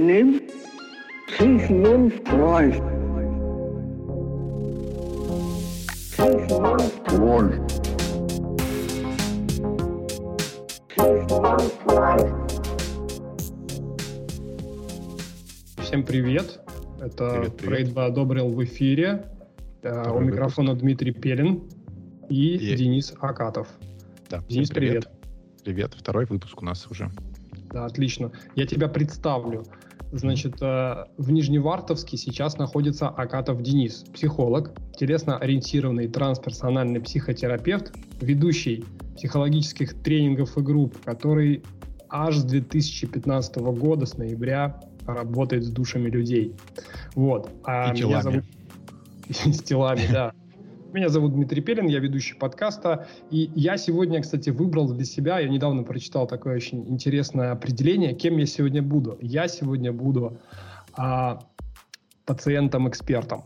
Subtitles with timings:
[0.00, 0.40] name
[1.38, 2.74] Sigmund Freud.
[6.16, 7.60] Sigmund Freud.
[10.96, 12.30] Sigmund Freud.
[15.82, 16.60] Всем привет.
[17.00, 17.60] Это Привет, привет.
[17.60, 19.26] Фрейд бы одобрил в эфире.
[19.82, 21.62] Э, Второй У микрофона Дмитрий Пелин
[22.28, 23.68] и И- Денис Акатов.
[24.28, 25.08] Да, всем Денис, привет.
[25.64, 27.10] Привет, второй выпуск у нас уже.
[27.72, 28.32] Да, отлично.
[28.56, 29.64] Я тебя представлю.
[30.12, 38.84] Значит, э, в Нижневартовске сейчас находится Акатов Денис, психолог, телесно-ориентированный трансперсональный психотерапевт, ведущий
[39.16, 41.62] психологических тренингов и групп, который
[42.08, 46.54] аж с 2015 года, с ноября, работает с душами людей.
[47.14, 47.48] Вот.
[47.64, 48.22] А И меня телами.
[48.22, 48.44] зовут-
[49.56, 50.32] С телами, да.
[50.92, 53.06] Меня зовут Дмитрий Пелин, я ведущий подкаста.
[53.30, 58.38] И я сегодня, кстати, выбрал для себя, я недавно прочитал такое очень интересное определение, кем
[58.38, 59.16] я сегодня буду.
[59.20, 60.40] Я сегодня буду
[60.94, 61.38] а,
[62.26, 63.44] пациентом-экспертом.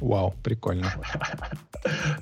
[0.00, 0.86] Вау, прикольно.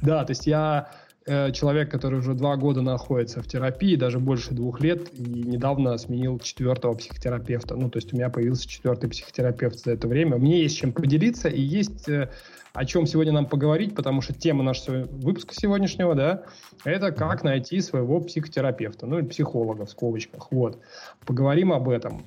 [0.03, 0.91] Да, то есть я
[1.27, 6.39] человек, который уже два года находится в терапии, даже больше двух лет, и недавно сменил
[6.39, 7.77] четвертого психотерапевта.
[7.77, 10.37] Ну, то есть у меня появился четвертый психотерапевт за это время.
[10.37, 12.31] Мне есть чем поделиться и есть э,
[12.75, 16.43] о чем сегодня нам поговорить, потому что тема нашего выпуска сегодняшнего, да,
[16.85, 20.49] это как найти своего психотерапевта, ну, или психолога в скобочках.
[20.51, 20.79] Вот.
[21.25, 22.27] Поговорим об этом.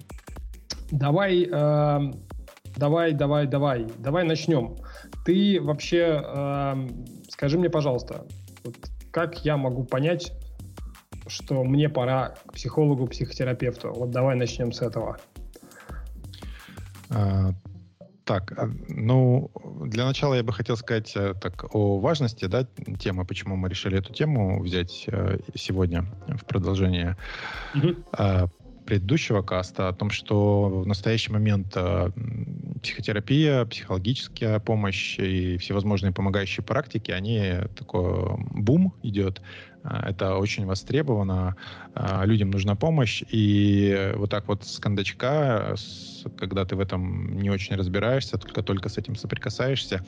[0.90, 2.00] Давай, э,
[2.78, 4.78] давай, давай, давай, давай начнем.
[5.26, 6.88] Ты вообще, э,
[7.30, 8.26] скажи мне, пожалуйста,
[8.68, 8.76] вот
[9.12, 10.34] как я могу понять,
[11.28, 13.94] что мне пора к психологу, психотерапевту?
[13.94, 15.18] Вот давай начнем с этого.
[17.10, 17.52] А,
[18.26, 19.50] Так, а, ну,
[19.86, 22.68] для начала я бы хотел сказать э, так о важности, да,
[23.00, 27.16] темы, почему мы решили эту тему взять э, сегодня в продолжение
[28.18, 28.48] э,
[28.86, 32.10] предыдущего каста, о том, что в настоящий момент э,
[32.82, 39.42] психотерапия, психологическая помощь и всевозможные помогающие практики, они такой бум идет.
[39.84, 41.56] Э, Это очень востребовано,
[41.96, 45.76] э, людям нужна помощь, и вот так вот с кондачка,
[46.38, 50.06] когда ты в этом не очень разбираешься, только-только с этим соприкасаешься,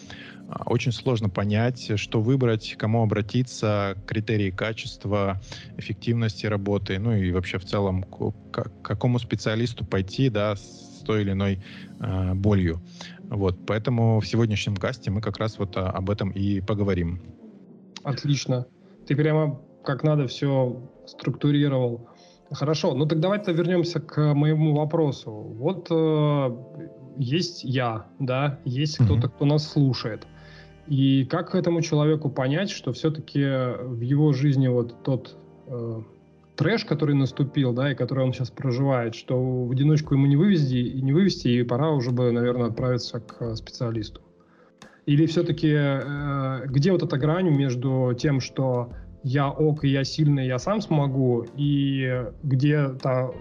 [0.49, 5.41] а, очень сложно понять, что выбрать, кому обратиться, критерии качества,
[5.77, 11.31] эффективности работы, ну и вообще в целом к какому специалисту пойти, да, с той или
[11.31, 11.59] иной
[11.99, 12.79] э, болью.
[13.29, 17.19] Вот, поэтому в сегодняшнем касте мы как раз вот а, об этом и поговорим.
[18.03, 18.67] Отлично.
[19.07, 22.07] Ты прямо как надо все структурировал.
[22.51, 25.31] Хорошо, ну так давайте вернемся к моему вопросу.
[25.31, 26.57] Вот э,
[27.17, 30.27] есть я, да, есть кто-то, кто нас слушает.
[30.85, 36.01] И как этому человеку понять, что все-таки в его жизни вот тот э,
[36.59, 40.75] трэш, который наступил, да, и который он сейчас проживает, что в одиночку ему не вывести
[40.75, 44.19] и не вывести, и пора уже бы, наверное, отправиться к э, специалисту.
[45.05, 48.91] Или все-таки э, где вот эта грань между тем, что
[49.23, 53.31] я ок, и я сильный, я сам смогу, и где та,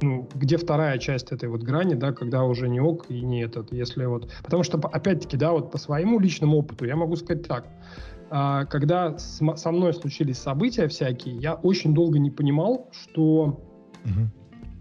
[0.00, 3.72] ну, где вторая часть этой вот грани, да, когда уже не ок и не этот,
[3.72, 7.66] если вот, потому что опять-таки, да, вот по своему личному опыту я могу сказать так,
[8.30, 13.60] когда с м- со мной случились события всякие, я очень долго не понимал, что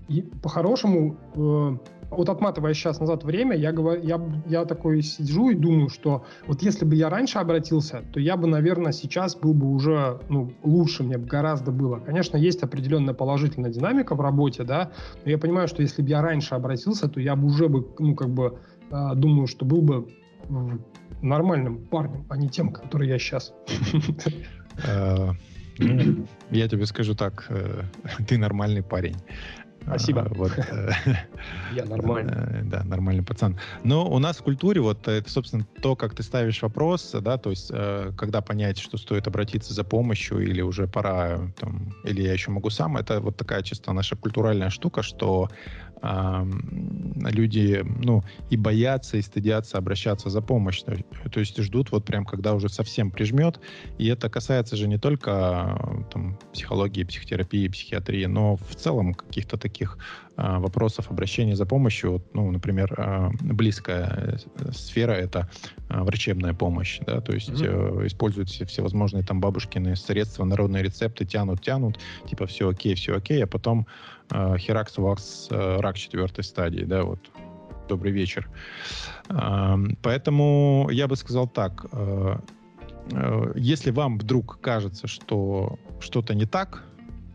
[0.09, 1.77] и по-хорошему, э,
[2.09, 6.63] вот отматывая сейчас назад время, я, говорю, я, я такой сижу и думаю, что вот
[6.63, 11.03] если бы я раньше обратился, то я бы, наверное, сейчас был бы уже ну, лучше,
[11.03, 11.99] мне бы гораздо было.
[11.99, 14.91] Конечно, есть определенная положительная динамика в работе, да,
[15.23, 18.15] но я понимаю, что если бы я раньше обратился, то я бы уже бы, ну,
[18.15, 18.57] как бы,
[18.89, 20.07] э, думаю, что был бы
[21.21, 23.53] нормальным парнем, а не тем, который я сейчас.
[24.87, 25.31] Э,
[25.77, 27.83] ну, Я тебе скажу так, э,
[28.27, 29.17] ты нормальный парень.
[29.81, 30.21] Спасибо.
[30.21, 30.91] А, Вот, э,
[31.73, 32.63] Я нормальный.
[32.63, 33.57] Да, нормальный пацан.
[33.83, 37.49] Но у нас в культуре вот это, собственно, то, как ты ставишь вопрос, да, то
[37.49, 37.71] есть
[38.17, 42.69] когда понять, что стоит обратиться за помощью или уже пора, там, или я еще могу
[42.69, 45.49] сам, это вот такая чисто наша культуральная штука, что
[46.01, 51.03] люди, ну, и боятся, и стыдятся обращаться за помощью.
[51.31, 53.59] То, есть ждут вот прям, когда уже совсем прижмет.
[53.97, 59.57] И это касается же не только э, там, психологии, психотерапии, психиатрии, но в целом каких-то
[59.57, 59.97] таких
[60.41, 62.13] а, вопросов обращения за помощью.
[62.13, 65.49] Вот, ну, например, а, близкая э, сфера это
[65.89, 68.03] а, врачебная помощь, да, то есть Мгм.
[68.03, 73.17] э, используют все всевозможные там бабушкины средства, народные рецепты, тянут, тянут, типа все окей, все
[73.17, 73.85] окей, а потом
[74.31, 77.19] херакс у вас э, рак четвертой стадии, да, вот.
[77.87, 78.47] Добрый вечер.
[79.29, 81.85] А, Поэтому я бы сказал так.
[83.55, 86.83] Если вам вдруг кажется, что что-то не так,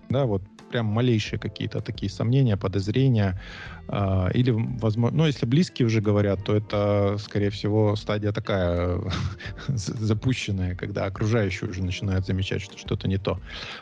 [0.09, 0.43] да, вот
[0.75, 3.41] прям малейшие какие-то такие сомнения, подозрения,
[3.89, 9.01] э, или, возможно, ну, если близкие уже говорят, то это, скорее всего, стадия такая
[9.69, 13.39] запущенная, когда окружающие уже начинают замечать, что что-то не то.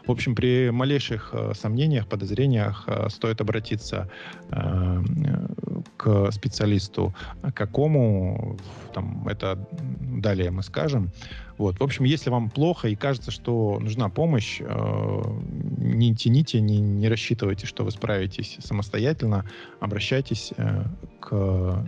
[0.06, 4.10] В общем, при малейших э, сомнениях, подозрениях э, стоит обратиться
[4.50, 5.02] э,
[5.96, 7.14] к специалисту.
[7.54, 8.58] Какому,
[8.92, 9.66] там, это
[10.22, 11.10] далее мы скажем.
[11.58, 11.78] Вот.
[11.78, 15.22] В общем, если вам плохо и кажется, что нужна помощь, э,
[15.78, 19.44] не тяните, не, не рассчитывайте, что вы справитесь самостоятельно.
[19.80, 20.84] Обращайтесь э,
[21.20, 21.86] к,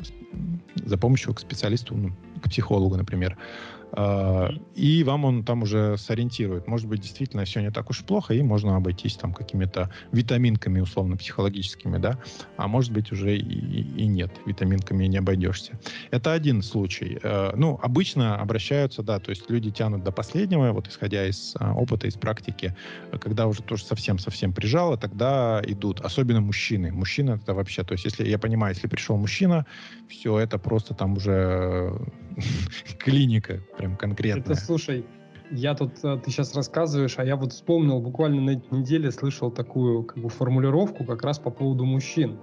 [0.85, 3.37] за помощью к специалисту, ну, к психологу, например.
[3.37, 6.67] А, и вам он там уже сориентирует.
[6.67, 11.99] Может быть, действительно все не так уж плохо, и можно обойтись там какими-то витаминками, условно-психологическими,
[11.99, 12.19] да,
[12.57, 15.79] а может быть уже и, и нет, витаминками не обойдешься.
[16.11, 17.19] Это один случай.
[17.23, 21.75] Э, ну, обычно обращаются, да, то есть люди тянут до последнего, вот исходя из а,
[21.75, 22.75] опыта, из практики,
[23.21, 26.93] когда уже тоже совсем-совсем прижало, тогда идут, особенно мужчины.
[26.93, 29.67] Мужчина это вообще, то есть если, я понимаю, если пришел мужчина,
[30.09, 31.95] все, это просто там уже
[32.99, 34.41] клиника, прям конкретно.
[34.41, 35.05] Это, слушай,
[35.51, 39.51] я тут, э, ты сейчас рассказываешь, а я вот вспомнил, буквально на этой неделе слышал
[39.51, 42.39] такую как бы формулировку как раз по поводу мужчин.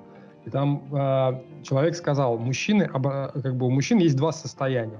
[0.45, 4.99] И там э, человек сказал, мужчины, как бы у мужчин есть два состояния.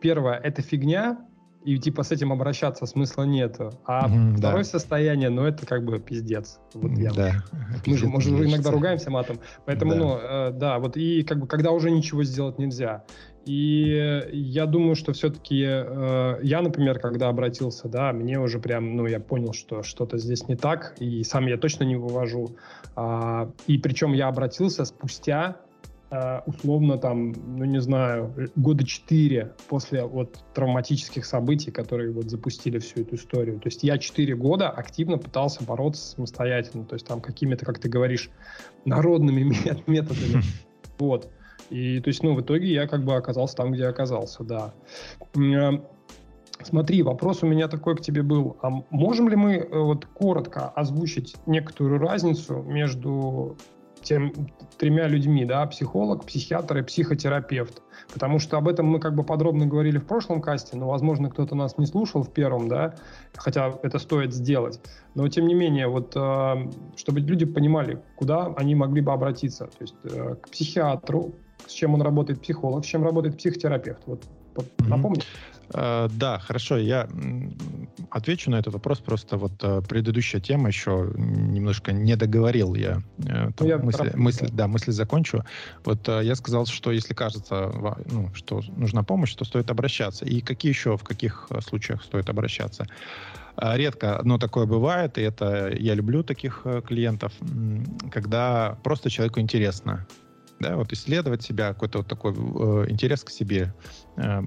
[0.00, 1.26] Первое– это фигня,
[1.64, 3.58] и типа с этим обращаться смысла нет.
[3.84, 4.68] А mm, второе да.
[4.68, 6.58] состояние, ну это как бы пиздец.
[6.74, 7.44] Вот я да.
[7.86, 9.40] Мы же, может, иногда ругаемся матом.
[9.66, 9.96] Поэтому, да.
[9.98, 13.04] ну, э, да, вот и как бы когда уже ничего сделать нельзя.
[13.46, 19.06] И я думаю, что все-таки э, я, например, когда обратился, да, мне уже прям, ну,
[19.06, 22.56] я понял, что что-то здесь не так, и сам я точно не вывожу.
[22.96, 25.56] А, и причем я обратился спустя
[26.46, 33.02] условно там, ну не знаю, года четыре после вот травматических событий, которые вот запустили всю
[33.02, 33.60] эту историю.
[33.60, 37.88] То есть я четыре года активно пытался бороться самостоятельно, то есть там какими-то, как ты
[37.88, 38.30] говоришь,
[38.84, 39.54] народными
[39.86, 40.42] методами.
[40.98, 41.30] Вот.
[41.70, 44.74] И то есть, ну, в итоге я как бы оказался там, где оказался, да.
[45.36, 45.70] Э,
[46.62, 48.58] смотри, вопрос у меня такой к тебе был.
[48.60, 53.56] А можем ли мы э, вот коротко озвучить некоторую разницу между
[54.02, 54.32] тем
[54.78, 57.82] тремя людьми, да, психолог, психиатр и психотерапевт.
[58.12, 61.54] Потому что об этом мы как бы подробно говорили в прошлом касте, но, возможно, кто-то
[61.54, 62.94] нас не слушал в первом, да,
[63.34, 64.80] хотя это стоит сделать.
[65.14, 69.66] Но, тем не менее, вот, э, чтобы люди понимали, куда они могли бы обратиться.
[69.66, 71.34] То есть э, к психиатру,
[71.66, 74.02] с чем он работает психолог, с чем работает психотерапевт.
[74.06, 74.24] Вот
[74.54, 74.88] mm-hmm.
[74.88, 75.22] напомни.
[75.72, 77.08] Uh, да, хорошо, я
[78.10, 78.98] отвечу на этот вопрос.
[78.98, 83.02] Просто вот uh, предыдущая тема еще немножко не договорил я.
[83.18, 85.44] Uh, ну, я мысли, мысль, да, мысль закончу.
[85.84, 87.72] Вот я сказал, что если кажется,
[88.10, 90.24] ну, что нужна помощь, то стоит обращаться.
[90.24, 92.86] И какие еще, в каких случаях стоит обращаться?
[93.56, 97.32] Редко одно такое бывает, и это я люблю таких клиентов,
[98.10, 100.06] когда просто человеку интересно
[100.60, 103.74] да, вот исследовать себя, какой-то вот такой э, интерес к себе,
[104.16, 104.40] э,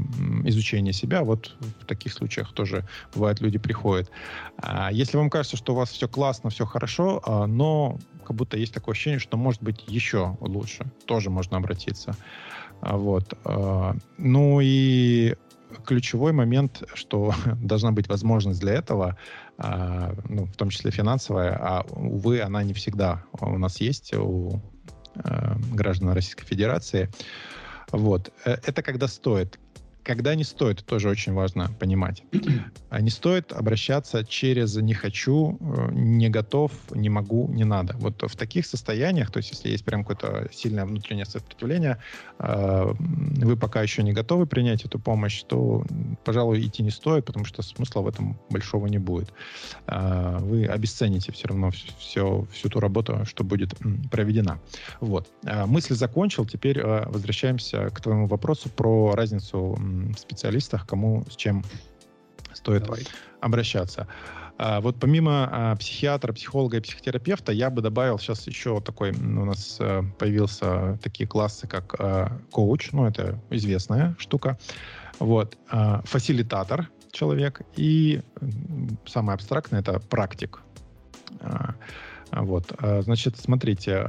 [0.46, 4.10] изучение себя, вот в таких случаях тоже бывает люди приходят.
[4.58, 8.58] А если вам кажется, что у вас все классно, все хорошо, э, но как будто
[8.58, 12.16] есть такое ощущение, что может быть еще лучше, тоже можно обратиться.
[12.82, 13.34] А, вот.
[13.46, 15.36] Э, ну и
[15.86, 19.18] ключевой момент, что должна быть возможность для этого,
[19.58, 24.62] а, ну, в том числе финансовая, а, увы, она не всегда у нас есть, у
[25.72, 27.10] граждан Российской Федерации.
[27.92, 28.32] Вот.
[28.46, 29.60] Э, это когда стоит.
[30.04, 32.24] Когда не стоит, тоже очень важно понимать.
[32.90, 37.96] А не стоит обращаться через «не хочу», э, «не готов», «не могу», «не надо».
[37.98, 41.98] Вот в таких состояниях, то есть если есть прям какое-то сильное внутреннее сопротивление,
[42.40, 45.86] э, вы пока еще не готовы принять эту помощь, то,
[46.26, 49.34] пожалуй, идти не стоит, потому что смысла в этом большого не будет.
[49.88, 53.74] Вы обесцените все равно все, всю ту работу, что будет
[54.12, 54.60] проведена.
[55.00, 55.32] Вот.
[55.68, 59.78] Мысль закончил, теперь возвращаемся к твоему вопросу про разницу
[60.18, 61.64] специалистах, кому с чем
[62.54, 63.02] стоит Давай.
[63.42, 64.08] обращаться.
[64.58, 69.46] А, вот помимо а, психиатра, психолога и психотерапевта, я бы добавил сейчас еще такой, у
[69.46, 74.58] нас а, появился такие классы, как а, коуч, ну это известная штука,
[75.20, 75.58] вот,
[76.06, 78.22] фасилитатор человек и
[79.06, 80.62] самое абстрактное это практик.
[82.32, 84.08] Вот, значит, смотрите,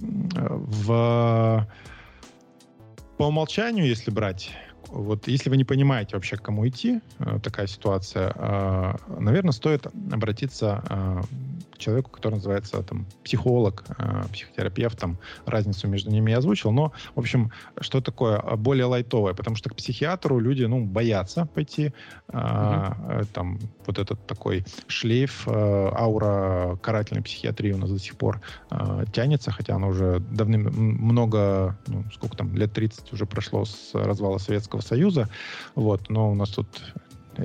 [0.00, 1.66] в
[3.18, 4.52] по умолчанию, если брать
[4.92, 9.86] вот если вы не понимаете вообще, к кому идти, э, такая ситуация, э, наверное, стоит
[9.86, 11.22] обратиться э,
[11.82, 17.20] человеку, который называется там психолог, э, психотерапевт, там разницу между ними я озвучил, но, в
[17.20, 21.92] общем, что такое более лайтовое, потому что к психиатру люди, ну, боятся пойти,
[22.28, 23.26] mm-hmm.
[23.32, 28.40] там вот этот такой шлейф, аура карательной психиатрии у нас до сих пор
[29.12, 34.38] тянется, хотя она уже давным много, ну, сколько там, лет 30 уже прошло с развала
[34.38, 35.28] Советского Союза,
[35.74, 37.01] вот, но у нас тут Э,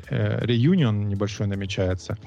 [0.09, 2.17] реюнион небольшой намечается,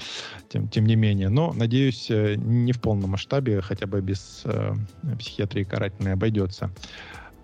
[0.49, 1.29] тем, тем не менее.
[1.29, 4.75] Но, надеюсь, э, не в полном масштабе, хотя бы без э,
[5.19, 6.71] психиатрии карательной обойдется.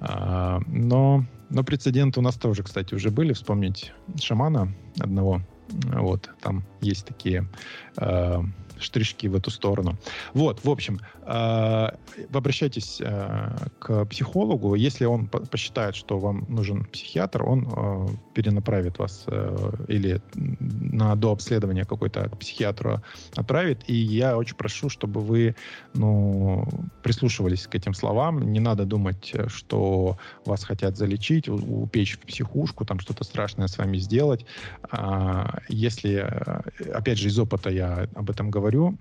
[0.01, 3.33] А, но, но прецеденты у нас тоже, кстати, уже были.
[3.33, 5.43] Вспомнить шамана одного.
[5.69, 7.49] Вот, там есть такие
[7.97, 8.43] э,
[8.81, 9.97] штришки в эту сторону.
[10.35, 11.89] Вот, в общем, э,
[12.33, 14.75] обращайтесь э, к психологу.
[14.75, 21.85] Если он посчитает, что вам нужен психиатр, он э, перенаправит вас э, или на дообследование
[21.85, 23.03] какой-то к психиатру
[23.35, 23.89] отправит.
[23.89, 25.55] И я очень прошу, чтобы вы
[25.95, 26.69] ну,
[27.03, 28.53] прислушивались к этим словам.
[28.53, 33.99] Не надо думать, что вас хотят залечить, упечь в психушку, там что-то страшное с вами
[33.99, 34.47] сделать.
[34.91, 38.99] А, если, э, опять же, из опыта я об этом говорю, говорю,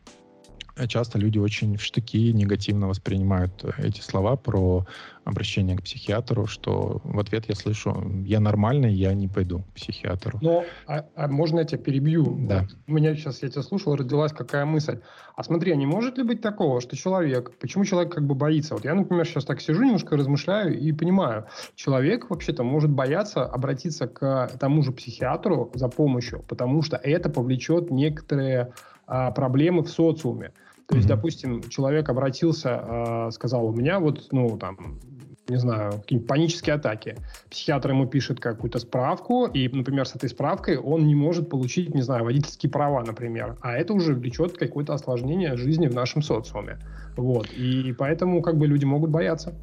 [0.88, 4.86] часто люди очень в штыки негативно воспринимают эти слова про
[5.24, 7.96] обращение к психиатру, что в ответ я слышу,
[8.26, 10.38] я нормальный, я не пойду к психиатру.
[10.42, 12.38] Но, а, а можно я тебя перебью?
[12.42, 12.68] Да.
[12.88, 15.00] У меня сейчас, я тебя слушал, родилась какая мысль.
[15.36, 18.76] А смотри, а не может ли быть такого, что человек, почему человек как бы боится?
[18.76, 21.46] Вот я, например, сейчас так сижу, немножко размышляю и понимаю,
[21.76, 27.90] человек вообще-то может бояться обратиться к тому же психиатру за помощью, потому что это повлечет
[27.90, 28.74] некоторые
[29.08, 30.52] а, проблемы в социуме.
[30.88, 31.16] То есть, mm-hmm.
[31.16, 35.00] допустим, человек обратился, а, сказал, у меня вот, ну, там,
[35.48, 37.18] не знаю, какие-нибудь панические атаки.
[37.50, 42.02] Психиатр ему пишет какую-то справку, и, например, с этой справкой он не может получить, не
[42.02, 43.58] знаю, водительские права, например.
[43.62, 46.80] А это уже влечет какое-то осложнение жизни в нашем социуме.
[47.16, 47.48] Вот.
[47.52, 49.54] И поэтому как бы люди могут бояться.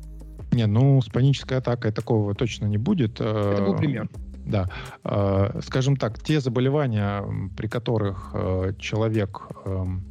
[0.52, 3.20] Не, ну, с панической атакой такого точно не будет.
[3.20, 4.08] Это был пример.
[4.44, 4.68] Да.
[5.04, 7.24] Э, скажем так, те заболевания,
[7.56, 10.04] при которых э, человек эм,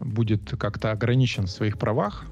[0.00, 2.24] будет как-то ограничен в своих правах,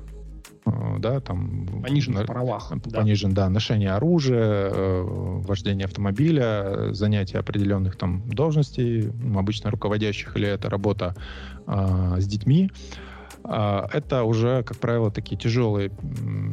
[0.67, 1.83] э, да, там...
[1.83, 2.73] Понижен в правах.
[2.93, 3.45] Понижен, да.
[3.45, 11.15] да, ношение оружия, вождение автомобиля, занятие определенных там должностей, ну, обычно руководящих, или это работа
[11.67, 12.71] с детьми.
[13.43, 15.91] Это уже, как правило, такие тяжелые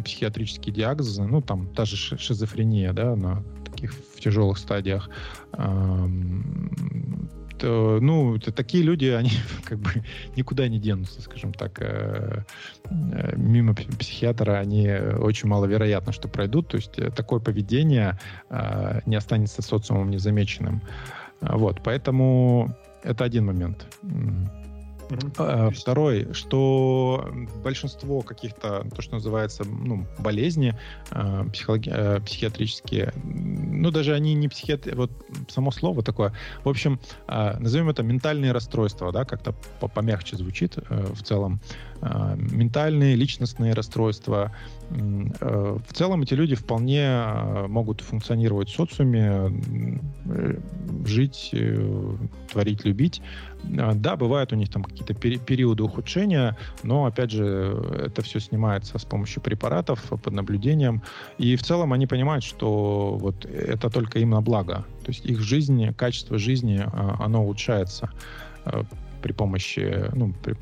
[0.03, 3.43] психиатрические диагнозы, ну, там, та же шизофрения, да, на
[3.81, 5.09] таких в тяжелых стадиях.
[7.57, 9.29] То, ну, то, такие люди, они
[9.65, 9.89] как бы
[10.35, 11.79] никуда не денутся, скажем так.
[11.79, 12.43] Э,
[12.89, 16.69] э, мимо психиатра они очень маловероятно, что пройдут.
[16.69, 18.17] То есть э, такое поведение
[19.05, 20.81] не останется социумом незамеченным.
[21.41, 23.85] Вот, поэтому это один момент.
[25.11, 25.71] Mm-hmm.
[25.71, 27.29] Второй, что
[27.63, 30.77] большинство каких-то, то, что называется, ну, болезни
[31.11, 34.93] э, психологи- э, психиатрические, ну, даже они не психиатри...
[34.95, 35.11] Вот
[35.49, 36.33] само слово такое.
[36.63, 39.53] В общем, назовем это ментальные расстройства, да, как-то
[39.93, 41.59] помягче звучит в целом.
[42.01, 44.51] Ментальные, личностные расстройства.
[44.89, 47.23] В целом эти люди вполне
[47.67, 49.51] могут функционировать в социуме,
[51.05, 51.53] жить,
[52.51, 53.21] творить, любить.
[53.63, 59.05] Да, бывают у них там какие-то периоды ухудшения, но, опять же, это все снимается с
[59.05, 61.03] помощью препаратов под наблюдением.
[61.37, 64.85] И в целом они понимают, что вот это только им на благо.
[65.03, 66.83] То есть их жизнь, качество жизни,
[67.19, 68.09] оно улучшается
[69.21, 70.55] при помощи, ну, при,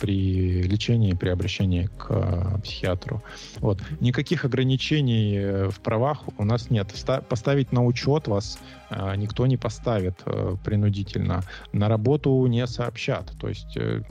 [0.00, 3.22] при лечении, при обращении к э, психиатру.
[3.60, 3.82] Вот.
[4.00, 6.90] Никаких ограничений э, в правах у нас нет.
[6.94, 8.58] Ста- поставить на учет вас
[8.90, 11.42] э, никто не поставит э, принудительно.
[11.72, 13.32] На работу не сообщат.
[13.40, 14.02] То есть э,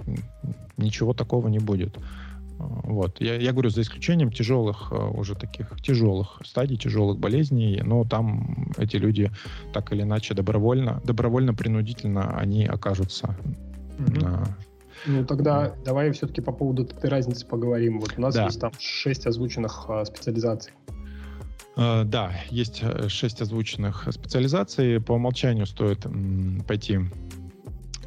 [0.77, 1.97] ничего такого не будет.
[2.59, 3.19] Вот.
[3.19, 8.95] Я, я говорю, за исключением тяжелых, уже таких тяжелых стадий, тяжелых болезней, но там эти
[8.95, 9.31] люди
[9.73, 13.35] так или иначе добровольно, добровольно-принудительно они окажутся
[13.97, 14.21] mm-hmm.
[14.21, 14.57] на
[15.05, 17.99] ну, тогда давай все-таки по поводу этой разницы поговорим.
[17.99, 18.45] Вот у нас да.
[18.45, 20.73] есть там шесть озвученных а, специализаций.
[21.75, 25.01] Uh, да, есть э, шесть озвученных специализаций.
[25.01, 26.05] По умолчанию стоит
[26.67, 26.99] пойти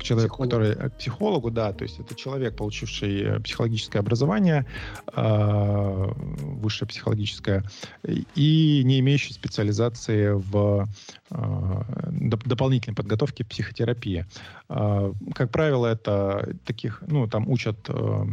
[0.07, 0.51] человеку, Психолог.
[0.51, 4.67] который к психологу, да, то есть это человек, получивший э, психологическое образование,
[5.15, 6.13] э,
[6.63, 7.65] высшее психологическое,
[8.35, 10.89] и не имеющий специализации в
[11.31, 11.83] э,
[12.45, 14.27] дополнительной подготовке психотерапии.
[14.69, 18.27] Э, как правило, это таких, ну, там учат э,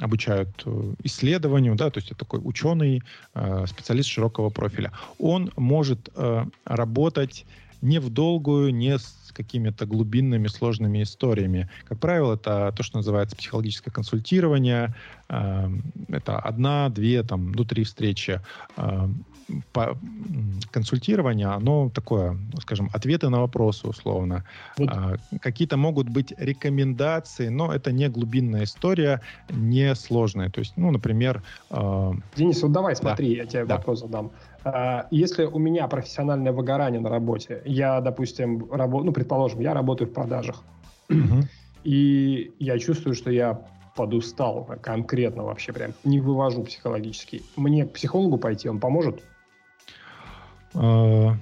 [0.00, 3.02] обучают э, исследованию, да, то есть это такой ученый,
[3.34, 4.92] э, специалист широкого профиля.
[5.18, 7.46] Он может э, работать
[7.82, 11.68] не в долгую, не с какими-то глубинными, сложными историями.
[11.84, 14.94] Как правило, это то, что называется психологическое консультирование.
[15.28, 15.68] Э,
[16.08, 18.40] это одна, две, там, ну, три встречи.
[19.48, 19.96] Э, по,
[20.70, 24.44] консультирование, оно такое, скажем, ответы на вопросы условно.
[24.76, 24.90] Вот.
[25.40, 30.50] Какие-то могут быть рекомендации, но это не глубинная история, не сложная.
[30.50, 31.42] То есть, ну, например...
[32.36, 33.42] Денис, вот давай смотри, да.
[33.42, 33.76] я тебе да.
[33.76, 34.30] вопрос задам.
[34.64, 40.10] А, если у меня профессиональное выгорание на работе, я, допустим, рабо- ну, предположим, я работаю
[40.10, 40.62] в продажах,
[41.84, 43.62] и я чувствую, что я
[43.94, 47.42] подустал конкретно вообще прям, не вывожу психологически.
[47.56, 49.22] Мне к психологу пойти, он поможет?
[50.76, 51.36] А,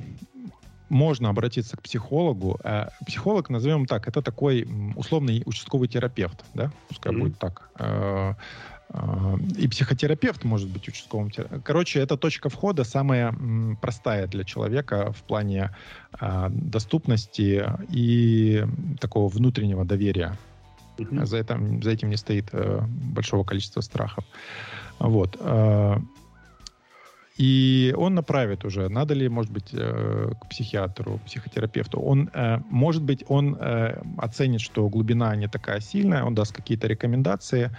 [0.88, 2.58] можно обратиться к психологу.
[2.62, 7.18] А, психолог, назовем так, это такой условный участковый терапевт, да, пускай mm-hmm.
[7.18, 7.70] будет так.
[7.76, 8.36] А,
[9.56, 11.62] и психотерапевт может быть участковым терапевтом.
[11.62, 13.34] Короче, эта точка входа самая
[13.80, 15.74] простая для человека в плане
[16.48, 18.64] доступности и
[19.00, 20.36] такого внутреннего доверия.
[20.98, 21.26] Mm-hmm.
[21.26, 24.24] За, этим, за этим не стоит э, большого количества страхов.
[25.00, 25.36] Вот.
[27.36, 31.98] И он направит уже, надо ли, может быть, э, к психиатру, психотерапевту.
[31.98, 36.86] Он, э, может быть, он э, оценит, что глубина не такая сильная, он даст какие-то
[36.86, 37.70] рекомендации,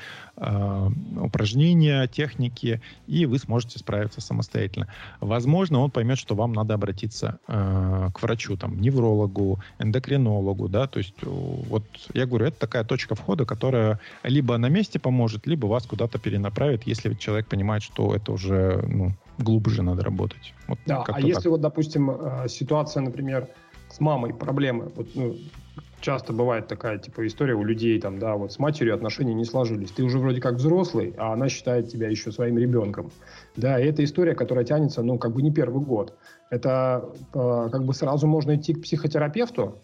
[1.15, 4.89] упражнения, техники, и вы сможете справиться самостоятельно.
[5.21, 11.15] Возможно, он поймет, что вам надо обратиться к врачу, там, неврологу, эндокринологу, да, то есть
[11.23, 11.83] вот
[12.13, 16.83] я говорю, это такая точка входа, которая либо на месте поможет, либо вас куда-то перенаправит,
[16.85, 20.53] если человек понимает, что это уже, ну, глубже надо работать.
[20.67, 21.51] Вот да, а если так.
[21.51, 23.49] вот, допустим, э, ситуация, например,
[23.89, 25.35] с мамой проблемы, вот, ну,
[26.01, 29.91] часто бывает такая типа история у людей там, да, вот с матерью отношения не сложились.
[29.91, 33.11] Ты уже вроде как взрослый, а она считает тебя еще своим ребенком.
[33.55, 36.17] Да, и это история, которая тянется, ну, как бы не первый год.
[36.49, 39.79] Это э, как бы сразу можно идти к психотерапевту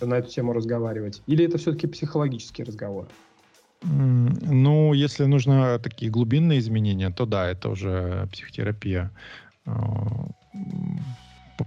[0.00, 3.06] на эту тему разговаривать, или это все-таки психологический разговор?
[3.82, 9.10] Ну, если нужно такие глубинные изменения, то да, это уже психотерапия.
[9.66, 10.28] А,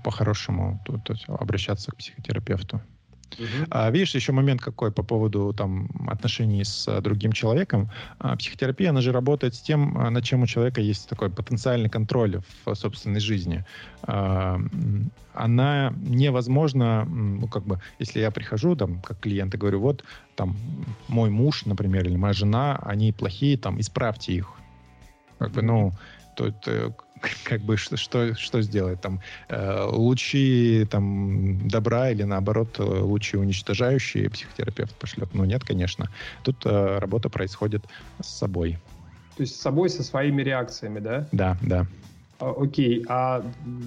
[0.03, 2.81] по-хорошему, то, то обращаться к психотерапевту.
[3.37, 3.67] Угу.
[3.69, 7.89] А, видишь, еще момент какой по поводу там, отношений с а, другим человеком.
[8.19, 11.89] А, психотерапия, она же работает с тем, а, над чем у человека есть такой потенциальный
[11.89, 13.65] контроль в собственной жизни.
[14.03, 14.59] А,
[15.33, 20.03] она невозможна, ну, как бы, если я прихожу, там, как клиент, и говорю, вот,
[20.35, 20.55] там,
[21.07, 24.51] мой муж, например, или моя жена, они плохие, там, исправьте их.
[25.39, 25.91] Как бы, ну,
[26.37, 26.95] то, то
[27.43, 29.01] как бы что, что, что сделать?
[29.01, 35.29] Там, э, лучи там, добра или наоборот лучи уничтожающие психотерапевт пошлет?
[35.33, 36.09] Ну нет, конечно.
[36.43, 37.85] Тут э, работа происходит
[38.21, 38.77] с собой.
[39.37, 41.27] То есть с собой, со своими реакциями, да?
[41.31, 41.87] Да, да.
[42.39, 43.43] А, окей, а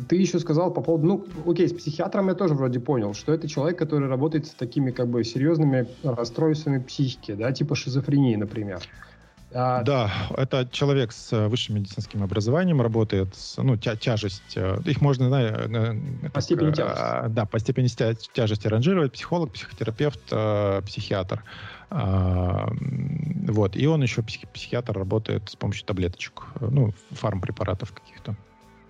[0.09, 3.49] ты еще сказал по поводу, ну, окей, с психиатром я тоже вроде понял, что это
[3.49, 8.81] человек, который работает с такими как бы серьезными расстройствами психики, да, типа шизофрении, например.
[9.53, 9.83] А...
[9.83, 15.01] Да, это человек с э, высшим медицинским образованием работает, с, ну, тя тяжесть, э, их
[15.01, 17.29] можно, да, э, по так, степени тяжести.
[17.29, 20.21] Да, по степени тяжести ранжировать, психолог, психотерапевт,
[20.85, 21.45] психиатр.
[21.91, 22.69] А,
[23.49, 28.37] вот, и он еще психи психиатр работает с помощью таблеточек, ну, фармпрепаратов каких-то.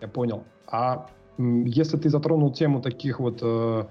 [0.00, 0.44] Я понял.
[0.66, 1.06] А
[1.38, 3.84] если ты затронул тему таких вот Э,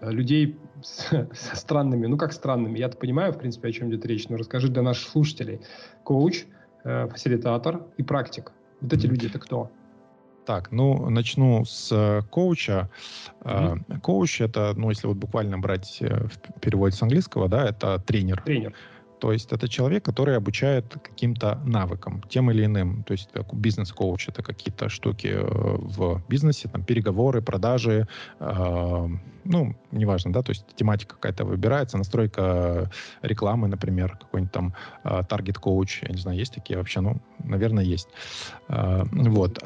[0.00, 4.28] людей с, со странными, ну как странными, я-то понимаю, в принципе, о чем идет речь,
[4.28, 5.60] но расскажи для наших слушателей.
[6.04, 6.44] Коуч,
[6.84, 8.52] э, фасилитатор и практик.
[8.80, 9.70] Вот эти люди это кто?
[10.46, 12.88] Так, ну, начну с э, коуча.
[13.42, 14.00] Mm-hmm.
[14.00, 18.40] Коуч— это, ну, если вот буквально брать в переводе с английского, да, это тренер.
[18.42, 18.74] Тренер.
[19.20, 23.02] То есть это человек, который обучает каким-то навыкам, тем или иным.
[23.04, 28.06] То есть бизнес-коуч— это какие-то штуки э, в бизнесе, там, переговоры, продажи,
[28.40, 29.08] э,
[29.44, 32.90] ну, неважно, да, то есть тематика какая-то выбирается, настройка
[33.22, 38.08] рекламы, например, какой-нибудь там таргет-коуч, я не знаю, есть такие вообще, ну, наверное, есть.
[38.68, 39.58] Э, вот.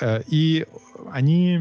[0.00, 0.66] Э, и
[1.12, 1.58] они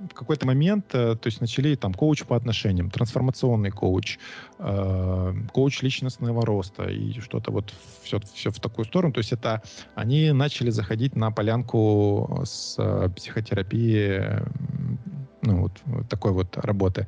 [0.00, 4.18] в какой-то момент, э, то есть начали там коуч по отношениям, трансформационный коуч,
[4.58, 9.12] э, коуч личностного роста и что-то вот все, все в такую сторону.
[9.12, 9.62] То есть это
[9.94, 12.76] они начали заходить на полянку с
[13.16, 14.42] психотерапией,
[15.42, 17.06] ну вот такой вот работы.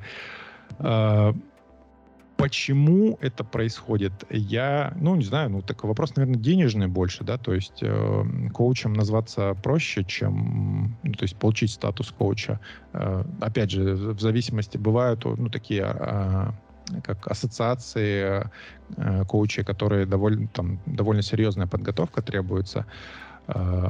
[2.37, 4.13] Почему это происходит?
[4.29, 8.23] Я, ну, не знаю, ну, такой вопрос, наверное, денежный больше, да, то есть э,
[8.53, 12.59] коучем назваться проще, чем, ну, то есть получить статус коуча.
[12.93, 16.51] Э, опять же, в зависимости бывают, ну, такие э,
[17.03, 18.49] как ассоциации
[18.97, 22.85] э, коучей, которые довольно, там, довольно серьезная подготовка требуется.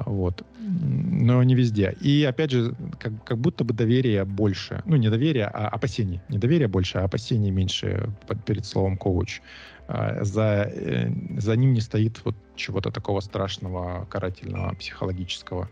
[0.06, 0.44] Вот.
[0.60, 1.96] Но не везде.
[2.02, 4.82] И опять же, как, как будто бы доверие больше.
[4.86, 6.22] Ну, не доверие, а опасений.
[6.30, 9.42] Не доверие больше, а опасений меньше под, перед словом коуч.
[9.88, 15.70] А, за, э, за ним не стоит вот чего-то такого страшного, карательного, психологического.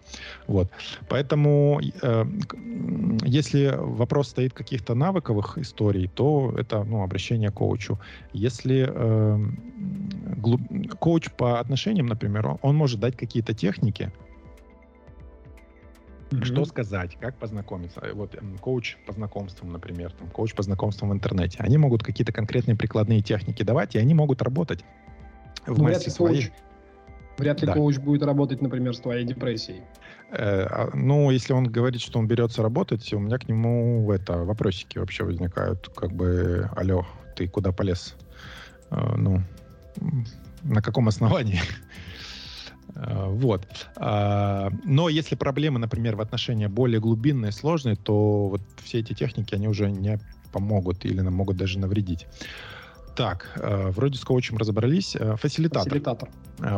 [0.47, 0.69] Вот.
[1.09, 2.25] Поэтому, э,
[3.23, 7.99] если вопрос стоит каких-то навыковых историй, то это ну, обращение к коучу.
[8.31, 9.39] Если э,
[10.37, 10.61] глуб...
[10.99, 14.11] коуч по отношениям, например, он может дать какие-то техники,
[16.39, 16.45] Mm-hmm.
[16.45, 18.01] Что сказать, как познакомиться.
[18.13, 21.57] Вот коуч по знакомствам, например, там, коуч по знакомствам в интернете.
[21.59, 24.83] Они могут какие-то конкретные прикладные техники давать, и они могут работать
[25.65, 26.43] в ну, массе своей.
[26.43, 26.51] Коуч,
[27.37, 27.73] вряд ли да.
[27.73, 29.81] коуч будет работать, например, с твоей депрессией.
[30.31, 34.37] Э, а, ну, если он говорит, что он берется работать, у меня к нему это
[34.37, 38.15] вопросики вообще возникают, как бы, алло, ты куда полез?
[38.91, 39.41] Э, ну,
[40.63, 41.59] на каком основании?
[42.95, 43.67] Э, вот.
[43.97, 49.53] А, но если проблемы, например, в отношениях более глубинные, сложные, то вот все эти техники,
[49.55, 50.19] они уже не
[50.51, 52.27] помогут или нам могут даже навредить.
[53.15, 55.15] Так, э, вроде с коучем разобрались.
[55.37, 55.89] Фасилитатор.
[55.89, 56.29] Фасилитатор.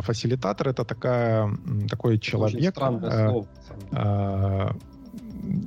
[0.02, 1.50] Фасилитатор это такая,
[1.88, 2.58] такой человек.
[2.58, 3.46] Очень странное слово.
[3.92, 4.76] А,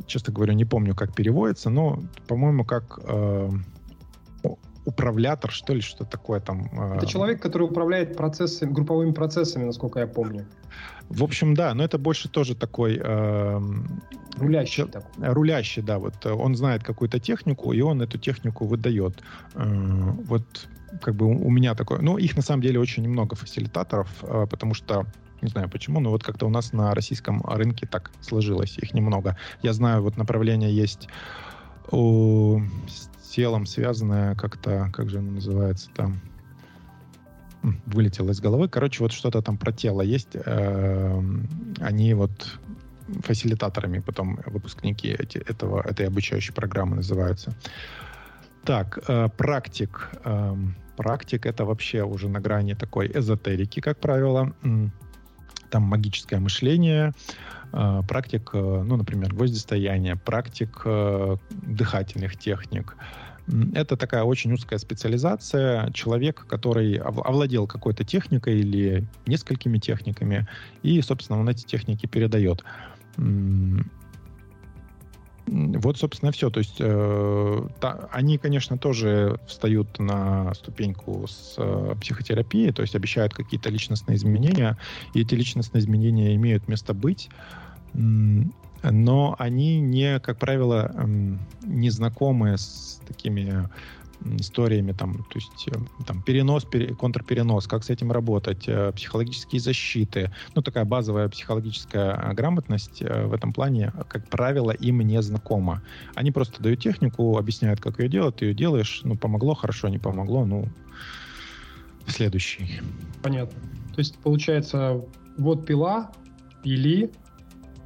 [0.07, 2.99] честно говоря, не помню, как переводится, но, по-моему, как
[4.85, 6.69] управлятор, что ли, что такое там.
[6.73, 10.45] А, это человек, который управляет процессами, групповыми процессами, насколько я помню.
[11.09, 12.99] В общем, да, но это больше тоже такой...
[13.03, 13.59] Э,
[14.37, 15.33] рулящий такой.
[15.33, 15.99] Рулящий, да.
[15.99, 19.21] Вот он знает какую-то технику, и он эту технику выдает.
[19.53, 19.63] Э,
[20.25, 20.67] вот
[21.01, 21.99] как бы у меня такое...
[21.99, 25.05] Ну, их на самом деле очень немного фасилитаторов, э, потому что
[25.41, 29.37] не знаю почему, но вот как-то у нас на российском рынке так сложилось, их немного.
[29.63, 31.09] Я знаю, вот направление есть
[31.91, 32.61] у
[33.31, 36.19] телом связанное как-то, как же оно называется там,
[37.85, 38.67] вылетело из головы.
[38.67, 40.29] Короче, вот что-то там про тело есть.
[40.33, 41.47] Эм,
[41.79, 42.59] они вот
[43.23, 47.53] фасилитаторами потом выпускники эти, этого, этой обучающей программы называются.
[48.63, 50.09] Так, э, практик.
[50.23, 50.55] Э,
[50.97, 54.53] практик это вообще уже на грани такой эзотерики, как правило.
[55.71, 57.13] Там магическое мышление,
[57.73, 62.95] э, практик, э, ну, например, гвоздистояния, практик э, дыхательных техник,
[63.73, 65.91] это такая очень узкая специализация.
[65.91, 70.47] Человек, который овладел какой-то техникой или несколькими техниками,
[70.83, 72.63] и, собственно, он эти техники передает.
[75.51, 76.49] Вот, собственно, все.
[76.49, 82.95] То есть э, та, они, конечно, тоже встают на ступеньку с э, психотерапией, то есть
[82.95, 84.77] обещают какие-то личностные изменения,
[85.13, 87.29] и эти личностные изменения имеют место быть
[88.83, 90.91] но они не, как правило,
[91.61, 93.69] не знакомы с такими
[94.39, 99.59] историями, там, то есть э, там, перенос, пере, контрперенос, как с этим работать, э, психологические
[99.59, 105.21] защиты, ну, такая базовая психологическая а, грамотность э, в этом плане, как правило, им не
[105.21, 105.81] знакома.
[106.15, 109.99] Они просто дают технику, объясняют, как ее делать, ты ее делаешь, ну, помогло, хорошо, не
[109.99, 110.67] помогло, ну,
[112.07, 112.81] следующий.
[113.21, 113.59] Понятно.
[113.93, 115.03] То есть, получается,
[115.37, 116.11] вот пила,
[116.63, 117.11] пили,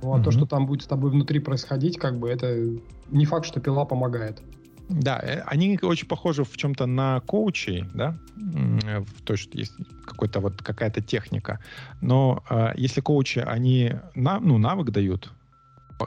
[0.01, 0.25] ну, а угу.
[0.25, 2.77] то, что там будет с тобой внутри происходить, как бы это
[3.09, 4.41] не факт, что пила помогает.
[4.89, 9.73] Да, э, они очень похожи в чем-то на коучей, да, в то, что есть
[10.05, 11.59] какой-то вот какая-то техника.
[12.01, 15.31] Но э, если коучи, они на, ну, навык дают,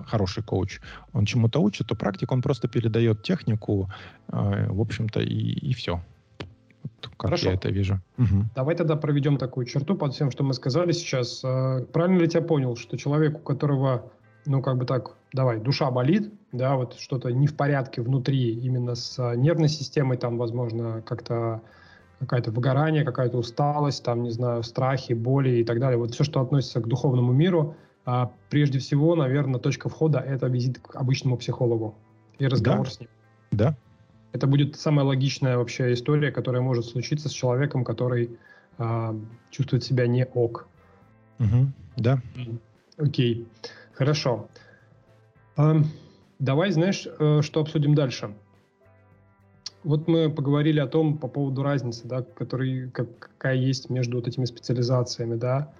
[0.07, 0.81] хороший коуч,
[1.13, 3.91] он чему-то учит, то практик, он просто передает технику,
[4.29, 6.01] э, в общем-то, и, и все
[7.17, 7.51] как Хорошо.
[7.51, 8.01] я это вижу.
[8.19, 8.51] Угу.
[8.55, 11.43] Давай тогда проведем такую черту под всем, что мы сказали сейчас.
[11.45, 14.11] А, правильно ли я понял, что человек, у которого,
[14.49, 18.95] ну, как бы так, давай, душа болит, да, вот что-то не в порядке внутри, именно
[18.95, 21.61] с а, нервной системой, там, возможно, как-то
[22.19, 25.99] какое-то выгорание, какая-то усталость, там, не знаю, страхи, боли и так далее.
[25.99, 30.79] Вот все, что относится к духовному миру, а прежде всего, наверное, точка входа– это визит
[30.79, 31.95] к обычному психологу
[32.39, 32.91] и разговор да.
[32.91, 33.09] с ним.
[33.53, 33.77] Да,
[34.33, 38.39] это будет самая логичная вообще история, которая может случиться с человеком, который
[38.79, 39.15] э,
[39.51, 40.67] чувствует себя не ок.
[41.39, 41.67] Угу,
[41.99, 42.21] да.
[42.97, 43.47] Окей,
[43.99, 44.49] хорошо.
[45.57, 45.75] Э,
[46.39, 48.35] давай, знаешь, э, что обсудим дальше?
[49.85, 54.29] Вот мы поговорили о том по поводу разницы, да, который, как, какая есть между вот
[54.29, 55.73] этими специализациями, да.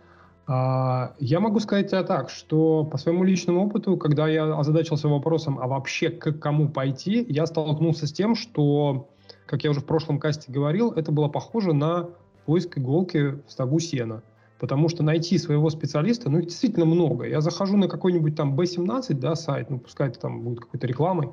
[0.47, 5.59] А, я могу сказать тебе так, что по своему личному опыту, когда я озадачился вопросом,
[5.61, 9.09] а вообще к кому пойти, я столкнулся с тем, что,
[9.47, 12.09] как я уже в прошлом касте говорил, это было похоже на
[12.47, 14.23] поиск иголки в стогу сена.
[14.59, 17.27] Потому что найти своего специалиста, ну, их действительно много.
[17.27, 21.31] Я захожу на какой-нибудь там B17, да, сайт, ну, пускай это там будет какой-то рекламой,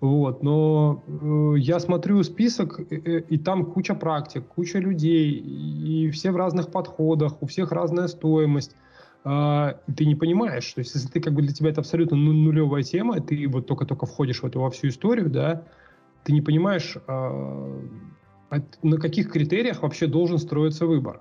[0.00, 6.30] вот, но э, я смотрю список, и, и там куча практик, куча людей, и все
[6.30, 8.76] в разных подходах, у всех разная стоимость.
[9.24, 10.72] а, ты не понимаешь.
[10.72, 14.06] То есть, если ты как бы для тебя это абсолютно нулевая тема, ты вот только-только
[14.06, 15.64] входишь в эту во всю историю, да,
[16.24, 17.82] ты не понимаешь, а,
[18.82, 21.20] на каких критериях вообще должен строиться выбор.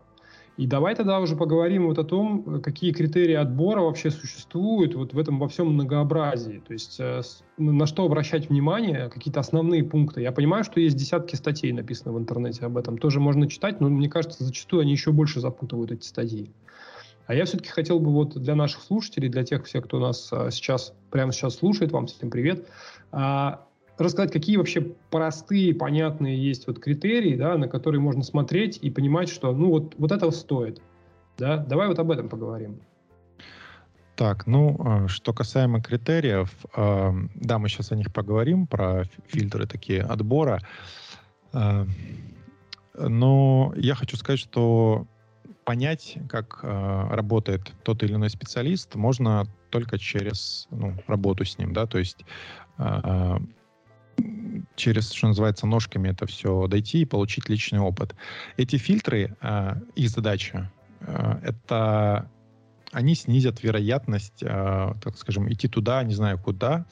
[0.58, 5.20] И давай тогда уже поговорим вот о том, какие критерии отбора вообще существуют вот в
[5.20, 6.64] этом во всем многообразии.
[6.68, 7.22] То есть э,
[7.58, 10.22] на что обращать внимание, какие-то основные пункты.
[10.22, 12.98] Я понимаю, что есть десятки статей написано в интернете об этом.
[12.98, 16.50] Тоже можно читать, но мне кажется, зачастую они еще больше запутывают эти статьи.
[17.28, 20.50] А я все-таки хотел бы вот для наших слушателей, для тех всех, кто нас а,
[20.50, 22.66] сейчас, прямо сейчас слушает, вам всем привет,
[23.12, 23.67] а,
[23.98, 29.30] рассказать, какие вообще простые, понятные есть вот критерии, да, на которые можно смотреть и понимать,
[29.30, 30.82] что ну вот, вот этого стоит.
[31.38, 31.58] Да?
[31.58, 32.80] Давай вот об этом поговорим.
[34.16, 40.02] Так, ну, а, что касаемо критериев, да, мы сейчас о них поговорим, про фильтры такие
[40.02, 40.60] отбора.
[43.00, 45.06] Но я хочу сказать, что
[45.68, 51.74] понять, как э, работает тот или иной специалист, можно только через ну, работу с ним,
[51.74, 52.24] да, то есть
[52.78, 53.38] э,
[54.78, 58.16] через, что называется, ножками это все дойти и получить личный опыт.
[58.56, 62.30] Эти фильтры, э, их задача, э, это
[62.94, 66.86] они снизят вероятность, э, так скажем, идти туда, не знаю куда,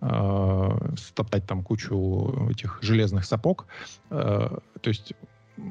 [0.00, 3.66] э, стоптать там кучу этих железных сапог.
[4.10, 5.14] Э, то есть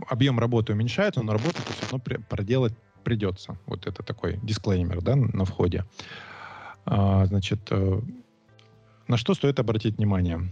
[0.07, 3.57] объем работы уменьшается, но работу все равно при, проделать придется.
[3.65, 5.85] Вот это такой дисклеймер, да, на входе.
[6.85, 8.01] А, значит, э,
[9.07, 10.51] на что стоит обратить внимание?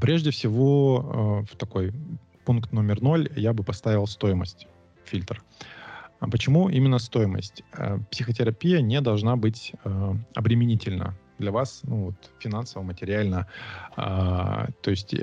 [0.00, 1.92] Прежде всего, э, в такой
[2.44, 4.66] пункт номер ноль я бы поставил стоимость,
[5.04, 5.42] фильтр.
[6.20, 7.62] А почему именно стоимость?
[7.72, 9.72] Э, психотерапия не должна быть
[10.34, 13.46] обременительна для вас, ну, вот, финансово, материально.
[13.96, 15.14] А, то есть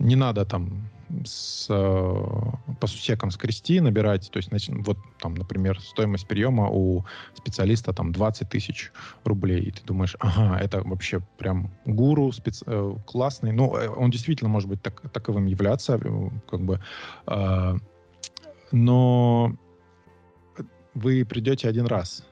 [0.00, 0.88] не надо там
[1.24, 7.92] с, э, по сусекам скрести, набирать, то есть, вот там, например, стоимость приема у специалиста
[7.92, 8.92] там 20 тысяч
[9.24, 12.64] рублей, и ты думаешь, ага, это вообще прям гуру специ...
[12.66, 15.98] Э, классный, ну, э, он действительно может быть так, таковым являться,
[16.50, 16.80] как бы,
[17.26, 17.74] э,
[18.72, 19.52] но
[20.94, 22.24] вы придете один раз,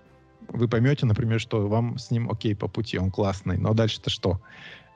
[0.48, 4.40] вы поймете, например, что вам с ним окей по пути, он классный, но дальше-то что?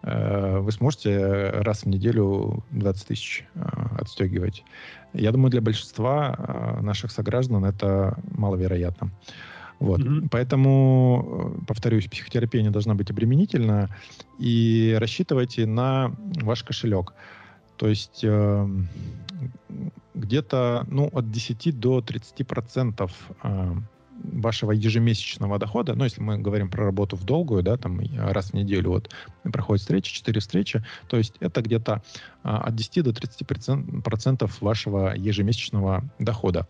[0.03, 3.61] Э, вы сможете раз в неделю 20 тысяч э,
[3.99, 4.65] отстегивать.
[5.13, 9.11] Я думаю, для большинства э, наших сограждан это маловероятно.
[9.81, 10.01] Вот.
[10.01, 10.29] Mm-hmm.
[10.31, 13.89] Поэтому, повторюсь, психотерапия не должна быть обременительна,
[14.39, 17.15] и рассчитывайте на ваш кошелек.
[17.77, 18.69] То есть э,
[20.15, 23.75] где-то ну, от 10 до 30 процентов э,
[24.23, 28.55] вашего ежемесячного дохода, ну, если мы говорим про работу в долгую, да, там раз в
[28.55, 29.11] неделю вот
[29.45, 32.03] проходит встречи, 4 встречи, то есть это где-то
[32.43, 33.47] а, от 10 до 30
[34.05, 36.67] процентов вашего ежемесячного дохода.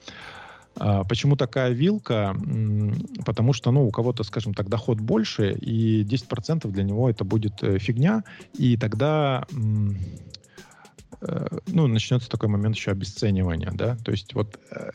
[0.77, 2.37] А, почему такая вилка?
[3.25, 7.63] Потому что, ну, у кого-то, скажем так, доход больше, и 10% для него это будет
[7.63, 9.47] э, фигня, и тогда
[11.21, 14.91] э, ну, начнется такой момент еще обесценивания, да, то есть вот э,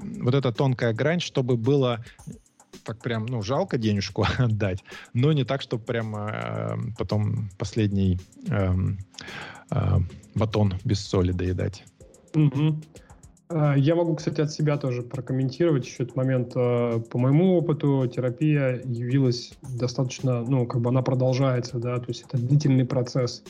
[0.00, 2.04] вот эта тонкая грань, чтобы было
[2.84, 4.82] так прям, ну, жалко денежку отдать,
[5.12, 8.74] но не так, чтобы прям э, потом последний э,
[9.70, 9.98] э,
[10.34, 11.84] батон без соли доедать.
[12.34, 12.80] Угу.
[13.76, 16.52] Я могу, кстати, от себя тоже прокомментировать еще этот момент.
[16.54, 22.22] Э, по моему опыту терапия явилась достаточно, ну, как бы она продолжается, да, то есть
[22.22, 23.42] это длительный процесс.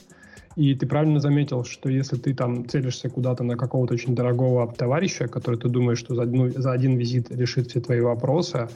[0.56, 5.28] И ты правильно заметил, что если ты там целишься куда-то на какого-то очень дорогого товарища,
[5.28, 8.68] который ты думаешь, что за, ну, за один визит решит все твои вопросы,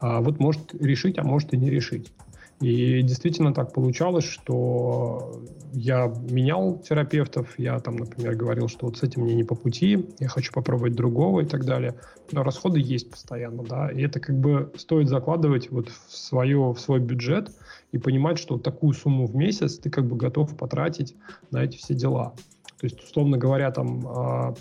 [0.00, 2.12] а вот может решить, а может и не решить.
[2.60, 9.02] И действительно так получалось, что я менял терапевтов, я там, например, говорил, что вот с
[9.04, 11.94] этим мне не по пути, я хочу попробовать другого и так далее.
[12.32, 16.80] Но расходы есть постоянно, да, и это как бы стоит закладывать вот в, свое, в
[16.80, 17.52] свой бюджет–
[17.92, 21.16] и понимать, что такую сумму в месяц ты как бы готов потратить
[21.50, 22.34] на эти все дела.
[22.78, 24.54] То есть, условно говоря, там а,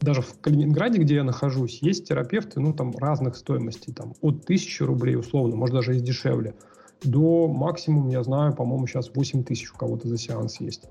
[0.00, 4.86] даже в Калининграде, где я нахожусь, есть терапевты, ну, там, разных стоимостей, там, от 1000
[4.86, 6.54] рублей, условно, может, даже и дешевле,
[7.02, 10.84] до максимум, я знаю, по-моему, сейчас 8 тысяч у кого-то за сеанс есть,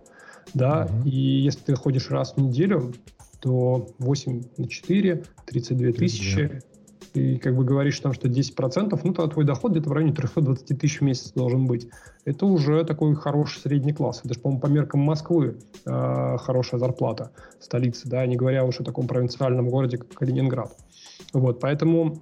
[0.53, 1.09] да, uh-huh.
[1.09, 2.93] и если ты ходишь раз в неделю,
[3.39, 6.61] то 8 на 4, 32 тысячи,
[7.13, 10.79] и как бы говоришь там, что 10%, ну, то твой доход где-то в районе 320
[10.79, 11.87] тысяч в месяц должен быть.
[12.25, 14.21] Это уже такой хороший средний класс.
[14.23, 18.83] Это же, по-моему, по меркам Москвы э, хорошая зарплата столицы, да, не говоря уж о
[18.83, 20.75] таком провинциальном городе, как Калининград.
[21.33, 22.21] Вот, поэтому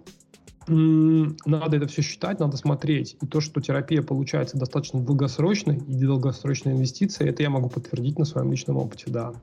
[0.67, 3.15] надо это все считать, надо смотреть.
[3.21, 8.25] И то, что терапия получается достаточно долгосрочной и долгосрочной инвестицией, это я могу подтвердить на
[8.25, 9.33] своем личном опыте, да.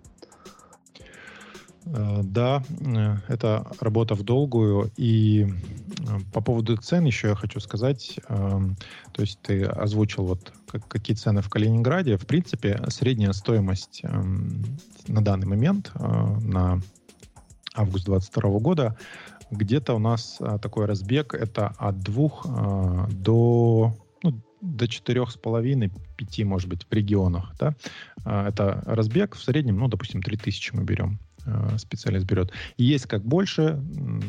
[1.86, 4.90] Э, да, э, это работа в долгую.
[4.96, 8.18] И э, по поводу цен еще я хочу сказать.
[8.28, 8.76] Эм,
[9.12, 10.52] то есть ты озвучил вот
[10.88, 12.16] какие цены в Калининграде.
[12.16, 14.64] В принципе, средняя стоимость эм,
[15.06, 16.80] на данный момент, на
[17.74, 18.96] август 2022 года,
[19.50, 26.44] где-то у нас такой разбег это от двух до ну, до четырех с половиной, пяти,
[26.44, 27.74] может быть, в регионах, да,
[28.24, 31.18] это разбег в среднем, ну, допустим, 3000 мы берем.
[31.46, 32.52] Э, специалист берет.
[32.76, 33.78] Есть как больше,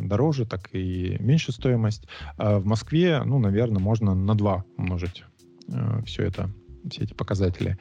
[0.02, 2.08] дороже, так и меньше стоимость.
[2.38, 5.24] А в Москве, ну, наверное, можно на 2 умножить
[5.70, 6.50] э, все это,
[6.90, 7.78] все эти показатели.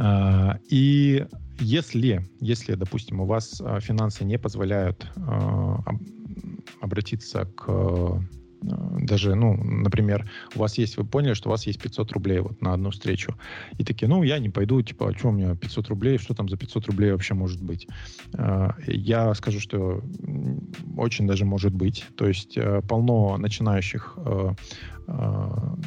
[0.00, 1.26] А, и
[1.60, 5.10] если, если, допустим, у вас э, финансы не позволяют
[6.80, 8.22] обратиться к
[8.60, 12.60] даже, ну, например, у вас есть, вы поняли, что у вас есть 500 рублей вот
[12.60, 13.34] на одну встречу.
[13.78, 16.48] И такие, ну, я не пойду, типа, а что у меня 500 рублей, что там
[16.48, 17.86] за 500 рублей вообще может быть?
[18.34, 20.02] А, я скажу, что
[20.96, 22.04] очень даже может быть.
[22.16, 24.97] То есть э, полно начинающих э, э,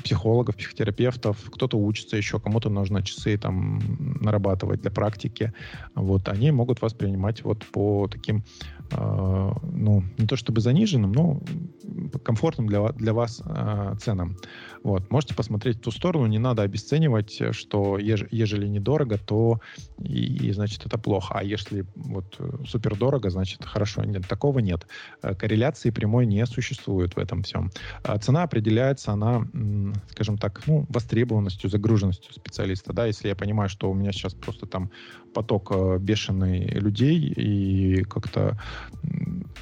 [0.04, 3.80] психологов, психотерапевтов, кто-то учится еще, кому-то нужно часы там
[4.20, 5.54] нарабатывать для практики.
[5.96, 8.44] Вот, они могут вас принимать вот по таким
[8.92, 11.42] Э, ну, не то чтобы заниженным, но
[12.24, 14.38] комфортным для, для вас э, ценам.
[14.84, 15.12] Вот.
[15.12, 19.60] Можете посмотреть в ту сторону, не надо обесценивать, что еж, ежели недорого, то
[20.00, 24.04] и, и значит это плохо, а если вот э, супер дорого, значит хорошо.
[24.04, 24.88] Нет, такого нет.
[25.22, 27.72] Э, корреляции прямой не существует в этом всем.
[28.04, 29.48] А цена определяется, она,
[30.10, 32.94] скажем так, ну, востребованностью, загруженностью специалиста.
[32.94, 33.06] Да?
[33.06, 34.90] Если я понимаю, что у меня сейчас просто там
[35.34, 38.58] поток бешеный людей, и как-то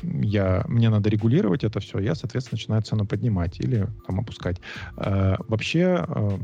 [0.04, 4.62] я, мне надо регулировать это все, я, соответственно, начинаю цену поднимать или там опускать.
[4.98, 6.38] Э, вообще, э,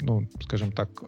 [0.00, 1.02] ну, скажем так,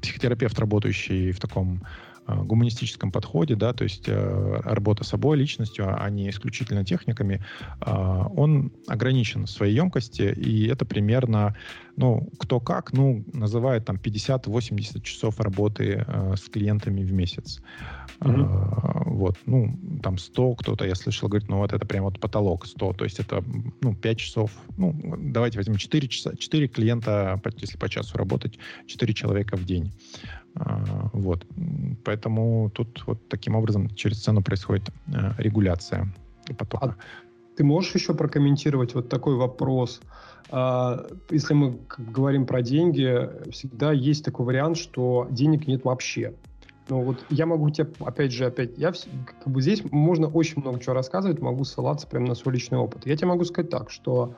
[0.00, 1.84] психотерапевт, работающий в таком Э,
[2.26, 7.44] гуманистическом подходе, да, то есть э, работа собой, личностью, а не исключительно техниками,
[7.80, 7.90] э,
[8.36, 11.56] он ограничен в своей емкости, и это примерно,
[11.96, 17.60] ну, кто как, ну, называет там 50-80 часов работы э, с клиентами в месяц.
[18.20, 19.06] Mm-hmm.
[19.06, 22.66] Э, вот, ну, там 100 кто-то, я слышал, говорит, ну, вот это прям вот потолок
[22.66, 23.44] 100, то есть это,
[23.80, 29.14] ну, 5 часов, ну, давайте возьмем 4 часа, 4 клиента, если по часу работать, 4
[29.14, 29.92] человека в день.
[30.56, 31.46] А, вот.
[32.04, 36.12] Поэтому тут вот таким образом через цену происходит э, регуляция
[36.58, 36.86] потока.
[36.86, 36.96] А
[37.56, 40.00] ты можешь еще прокомментировать вот такой вопрос?
[40.50, 46.34] А, если мы говорим про деньги, всегда есть такой вариант, что денег нет вообще.
[46.88, 50.78] Ну вот я могу тебе, опять же, опять, я как бы здесь можно очень много
[50.78, 53.06] чего рассказывать, могу ссылаться прямо на свой личный опыт.
[53.06, 54.36] Я тебе могу сказать так, что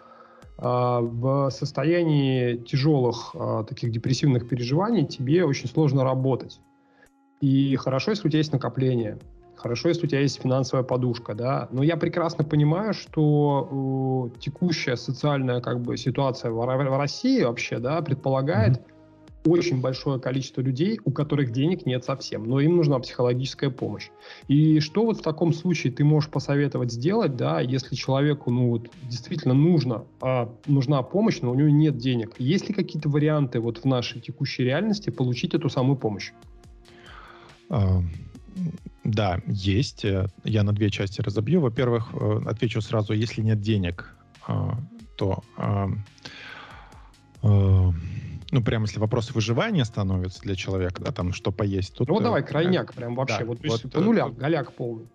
[0.59, 6.61] в состоянии тяжелых а, таких депрессивных переживаний тебе очень сложно работать.
[7.41, 9.19] И хорошо, если у тебя есть накопление,
[9.55, 15.61] хорошо, если у тебя есть финансовая подушка, да, но я прекрасно понимаю, что текущая социальная
[15.61, 18.98] как бы ситуация в, в России вообще, да, предполагает, mm-hmm
[19.49, 24.09] очень большое количество людей, у которых денег нет совсем, но им нужна психологическая помощь.
[24.49, 28.91] И что вот в таком случае ты можешь посоветовать сделать, да, если человеку, ну вот,
[29.03, 32.35] действительно нужно, а, нужна помощь, но у него нет денег?
[32.39, 36.33] Есть ли какие-то варианты вот в нашей текущей реальности получить эту самую помощь?
[39.05, 40.05] Да, есть.
[40.45, 41.61] Я на две части разобью.
[41.61, 44.15] Во-первых, э, отвечу сразу, если нет денег,
[44.47, 44.79] а,
[45.17, 45.43] то
[48.51, 51.95] ну, прям если вопрос выживания становится для человека, да, там, что поесть.
[51.95, 55.07] Тут, ну, давай, э, крайняк прям вообще, да, вот, вот по нулям, тут, голяк полный.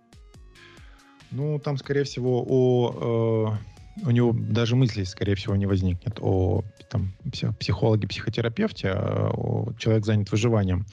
[1.32, 3.58] Ну, там, скорее всего, о,
[3.98, 7.14] э, у него даже мысли, скорее всего, не возникнет о там,
[7.60, 10.86] психологе, психотерапевте, а о, человек занят выживанием.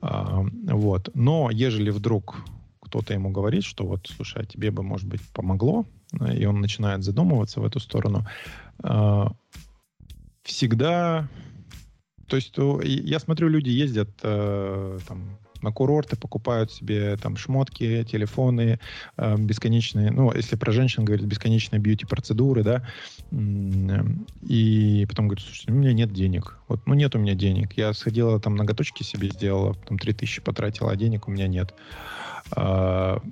[0.00, 1.10] А, вот.
[1.14, 2.36] Но ежели вдруг
[2.80, 5.86] кто-то ему говорит, что вот, слушай, а тебе бы, может быть, помогло,
[6.34, 8.26] и он начинает задумываться в эту сторону,
[8.82, 9.32] а,
[10.48, 11.28] всегда
[12.28, 18.78] то есть я смотрю, люди ездят э, там, на курорты, покупают себе там шмотки, телефоны,
[19.16, 22.86] э, бесконечные, ну, если про женщин говорить, бесконечные бьюти-процедуры, да,
[24.42, 26.58] и потом говорят, слушайте, у меня нет денег.
[26.68, 27.72] Вот, ну, нет у меня денег.
[27.78, 31.74] Я сходила там ноготочки себе сделала, там 3000 потратила, а денег у меня нет.
[32.52, 33.22] А,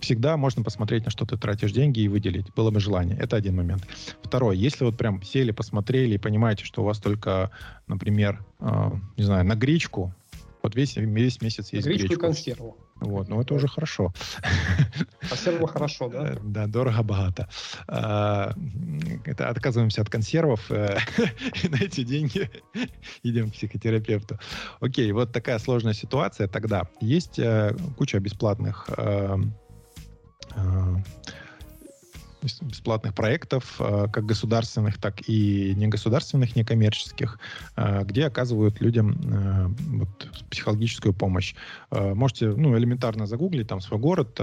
[0.00, 2.52] всегда можно посмотреть, на что ты тратишь деньги и выделить.
[2.54, 3.16] Было бы желание.
[3.18, 3.86] Это один момент.
[4.22, 7.50] Второй, если вот прям сели, посмотрели и понимаете, что у вас только,
[7.86, 10.14] например, э, не знаю, на гречку,
[10.66, 12.08] вот весь, весь месяц есть гречку.
[12.08, 12.14] гречку.
[12.14, 12.76] и консерву.
[12.96, 14.12] Вот, но это уже хорошо.
[15.28, 16.32] Консервы хорошо, да?
[16.32, 17.48] Э, да, дорого-богато.
[17.86, 18.52] А,
[19.24, 20.98] это отказываемся от консервов э,
[21.62, 22.50] и на эти деньги
[23.22, 24.40] идем к психотерапевту.
[24.80, 26.88] Окей, вот такая сложная ситуация тогда.
[27.00, 28.88] Есть э, куча бесплатных
[32.62, 37.38] бесплатных проектов, э, как государственных, так и негосударственных, некоммерческих,
[37.76, 39.66] э, где оказывают людям э,
[39.98, 41.54] вот, психологическую помощь.
[41.90, 44.40] Можете ну, элементарно загуглить там свой город,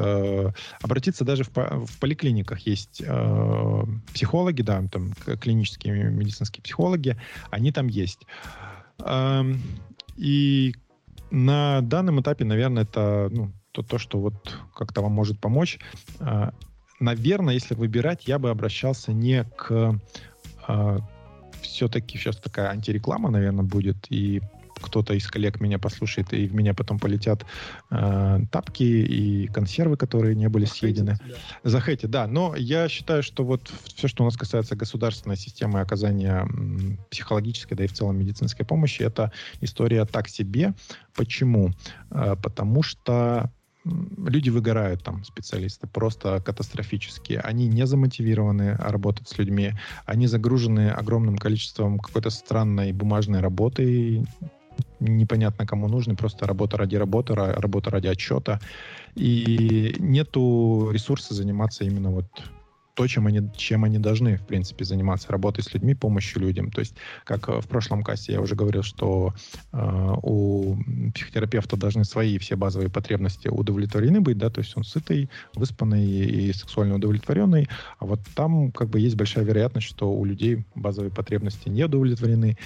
[0.81, 3.03] обратиться даже в, в поликлиниках есть
[4.13, 7.17] психологи, да, там клинические медицинские психологи,
[7.51, 8.25] они там есть.
[8.99, 9.61] Эм,
[10.15, 10.75] и
[11.31, 15.79] на данном этапе, наверное, это ну, то, то, что вот как-то вам может помочь
[17.03, 19.99] наверное, если выбирать, я бы обращался не к...
[20.67, 20.97] А,
[21.61, 24.41] все-таки сейчас такая антиреклама, наверное, будет, и
[24.75, 27.45] кто-то из коллег меня послушает, и в меня потом полетят
[27.89, 31.17] э, тапки и консервы, которые не были съедены.
[31.25, 31.35] Да.
[31.63, 32.27] Захейте, да.
[32.27, 36.45] Но я считаю, что вот все, что у нас касается государственной системы оказания
[37.11, 40.73] психологической, да и в целом медицинской помощи, это история так себе.
[41.15, 41.71] Почему?
[42.11, 43.51] Э, потому что
[43.85, 47.39] люди выгорают там, специалисты, просто катастрофически.
[47.43, 49.73] Они не замотивированы работать с людьми,
[50.05, 54.25] они загружены огромным количеством какой-то странной бумажной работы,
[54.99, 58.59] непонятно кому нужны, просто работа ради работы, работа ради отчета.
[59.15, 62.25] И нету ресурса заниматься именно вот
[62.93, 66.71] то, чем они, чем они должны, в принципе, заниматься, работой с людьми, помощью людям.
[66.71, 69.33] То есть, как э, в прошлом касте я уже говорил, что
[69.71, 70.77] э, у
[71.13, 76.53] психотерапевта должны свои все базовые потребности удовлетворены быть, да, то есть он сытый, выспанный и
[76.53, 77.67] сексуально удовлетворенный,
[77.99, 82.57] а вот там как бы есть большая вероятность, что у людей базовые потребности не удовлетворены,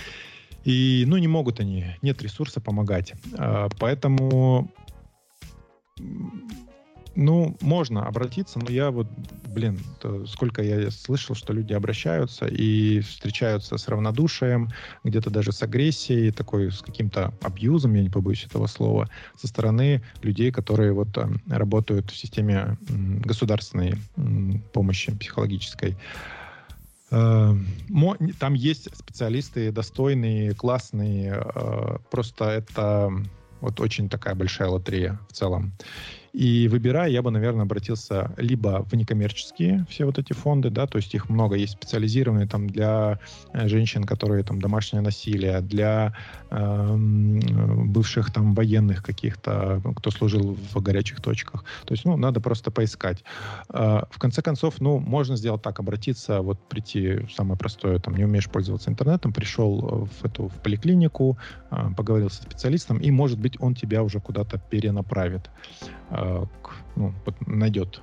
[0.66, 3.14] и, ну, не могут они, нет ресурса помогать.
[3.38, 4.70] Э, поэтому
[7.18, 9.08] ну, можно обратиться, но я вот,
[9.48, 9.80] блин,
[10.28, 14.70] сколько я слышал, что люди обращаются и встречаются с равнодушием,
[15.04, 20.04] где-то даже с агрессией, такой с каким-то абьюзом, я не побоюсь этого слова, со стороны
[20.22, 23.96] людей, которые вот там, работают в системе государственной
[24.72, 25.98] помощи психологической.
[27.10, 27.56] Э,
[28.40, 33.12] там есть специалисты достойные, классные, э, просто это
[33.60, 35.74] вот очень такая большая лотерея в целом.
[36.38, 40.98] И выбирая, я бы, наверное, обратился либо в некоммерческие все вот эти фонды, да, то
[40.98, 43.20] есть их много, есть специализированные там для
[43.54, 46.14] э, женщин, которые там домашнее насилие, для
[46.52, 51.64] э, бывших там военных каких-то, кто служил в горячих точках.
[51.86, 53.24] То есть, ну, надо просто поискать.
[53.74, 58.26] Э, в конце концов, ну, можно сделать так, обратиться, вот прийти, самое простое, там, не
[58.26, 61.40] умеешь пользоваться интернетом, пришел в эту в поликлинику,
[61.72, 65.50] э, поговорил со специалистом, и, может быть, он тебя уже куда-то перенаправит.
[66.10, 66.46] Э,
[66.96, 67.14] ну,
[67.46, 68.02] найдет.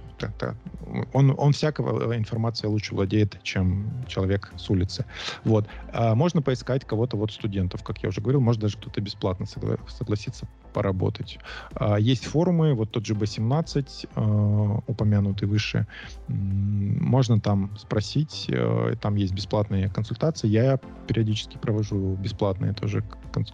[1.13, 5.05] Он, он всякого информации лучше владеет, чем человек с улицы.
[5.45, 5.67] Вот.
[5.93, 9.79] А можно поискать кого-то, вот студентов, как я уже говорил, может даже кто-то бесплатно согла-
[9.89, 11.39] согласится поработать.
[11.75, 15.87] А, есть форумы, вот тот же B17, а, упомянутый выше.
[16.29, 20.49] Можно там спросить, а, там есть бесплатные консультации.
[20.49, 23.03] Я периодически провожу бесплатные тоже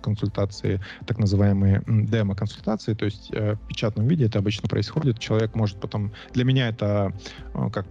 [0.03, 5.19] консультации, так называемые демо-консультации, то есть э, в печатном виде это обычно происходит.
[5.19, 6.13] Человек может потом...
[6.35, 7.13] Для меня это
[7.55, 7.87] э, как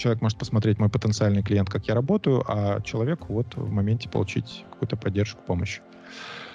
[0.00, 4.64] человек может посмотреть мой потенциальный клиент, как я работаю, а человеку вот в моменте получить
[4.70, 5.80] какую-то поддержку, помощь.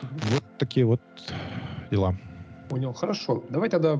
[0.01, 1.01] Вот такие вот
[1.95, 2.15] дела.
[2.69, 3.43] Понял, хорошо.
[3.49, 3.97] Давай тогда э,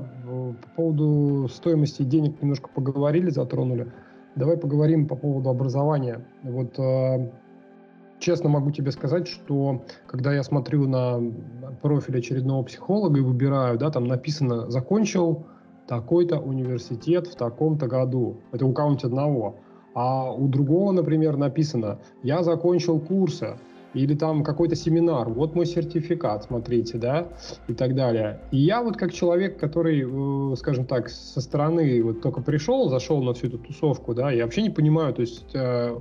[0.62, 3.92] по поводу стоимости денег немножко поговорили, затронули.
[4.34, 6.26] Давай поговорим по поводу образования.
[6.42, 6.78] Вот
[8.18, 11.20] честно могу тебе сказать, что когда я смотрю на
[11.82, 15.46] профиль очередного психолога и выбираю, да, там написано «закончил
[15.86, 18.40] такой-то университет в таком-то году».
[18.52, 19.56] Это у кого-нибудь одного.
[19.94, 23.58] А у другого, например, написано «я закончил курсы
[23.96, 27.28] или там какой-то семинар, вот мой сертификат, смотрите, да,
[27.68, 28.40] и так далее.
[28.50, 33.22] И я вот как человек, который, э, скажем так, со стороны вот только пришел, зашел
[33.22, 35.98] на всю эту тусовку, да, я вообще не понимаю, то есть э,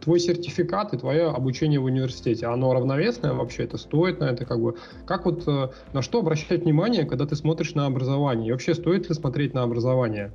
[0.00, 4.60] твой сертификат и твое обучение в университете, оно равновесное вообще, это стоит на это как
[4.60, 8.74] бы, как вот, э, на что обращать внимание, когда ты смотришь на образование, и вообще
[8.74, 10.32] стоит ли смотреть на образование,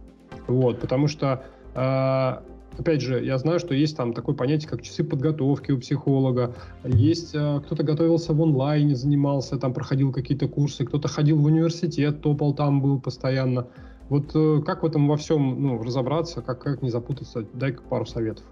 [0.48, 5.03] вот, потому что э, опять же, я знаю, что есть там такое понятие, как часы
[5.03, 6.55] подготовки у психолога.
[6.84, 12.22] Есть э, кто-то готовился в онлайне, занимался, там проходил какие-то курсы, кто-то ходил в университет,
[12.22, 13.67] топал там был постоянно.
[14.09, 17.45] Вот э, как в этом во всем ну, разобраться, как, как не запутаться?
[17.53, 18.45] Дай пару советов.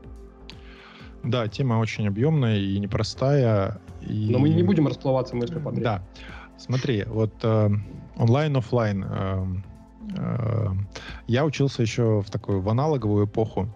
[1.24, 3.82] Да, тема очень объемная и непростая.
[4.02, 4.30] И...
[4.32, 5.84] Но мы не будем расплываться мыслью подряд.
[5.84, 6.04] Да.
[6.58, 7.70] Смотри, вот э,
[8.18, 9.06] онлайн-офлайн.
[10.18, 10.68] Э,
[11.28, 13.68] я учился еще в такую в аналоговую эпоху.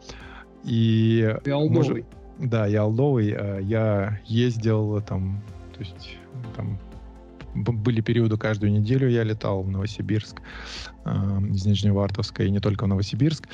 [0.64, 1.36] И...
[1.44, 2.06] Ты алдовый.
[2.40, 3.30] да, я алдовый.
[3.64, 5.42] Я ездил там,
[5.74, 6.18] то есть
[6.56, 6.80] там
[7.56, 10.42] были периоды каждую неделю я летал в Новосибирск
[11.06, 13.48] из Нижневартовска и не только в Новосибирск.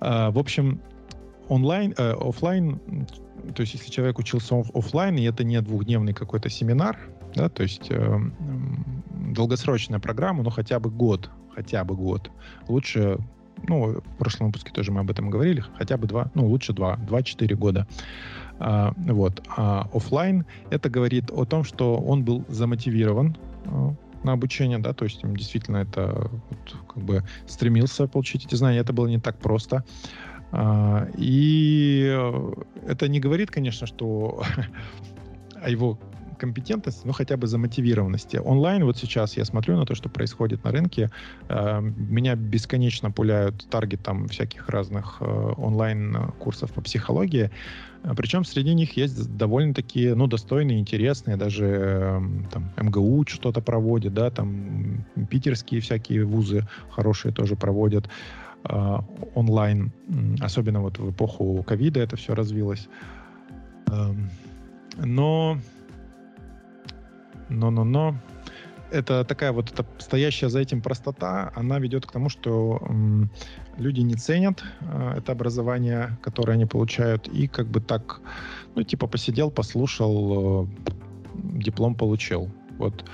[0.00, 0.80] В общем,
[1.48, 2.80] онлайн, э, офлайн,
[3.54, 6.98] то есть если человек учился офлайн, и это не двухдневный какой-то семинар,
[7.34, 8.18] да, то есть э,
[9.34, 12.30] долгосрочная программа, ну хотя бы год, хотя бы год.
[12.68, 13.18] Лучше,
[13.66, 16.96] ну, в прошлом выпуске тоже мы об этом говорили, хотя бы два, ну, лучше два,
[16.96, 17.86] два-четыре года.
[18.58, 19.42] А, вот.
[19.56, 23.90] А офлайн это говорит о том, что он был замотивирован э,
[24.22, 28.78] на обучение, да, то есть действительно это вот, как бы стремился получить эти знания.
[28.78, 29.84] Это было не так просто.
[30.52, 32.16] А, и
[32.86, 34.42] это не говорит, конечно, что
[35.60, 35.98] о его
[36.34, 38.36] компетентности, но хотя бы замотивированности.
[38.36, 41.10] Онлайн вот сейчас я смотрю на то, что происходит на рынке.
[41.48, 47.50] А, меня бесконечно пуляют таргетом всяких разных э, онлайн-курсов по психологии.
[48.16, 54.30] Причем среди них есть довольно-таки, ну, достойные, интересные, даже эм, там МГУ что-то проводит, да,
[54.30, 58.10] там питерские всякие вузы хорошие тоже проводят.
[58.68, 58.98] Э,
[59.34, 59.92] онлайн,
[60.40, 62.88] особенно вот в эпоху ковида это все развилось.
[63.90, 64.30] Эм,
[64.96, 65.58] но,
[67.48, 68.16] но, но, но,
[68.90, 72.80] это такая вот эта стоящая за этим простота, она ведет к тому, что
[73.76, 78.20] люди не ценят э, это образование, которое они получают, и как бы так,
[78.76, 80.68] ну, типа посидел, послушал, э,
[81.58, 82.50] диплом получил.
[82.78, 83.04] Вот.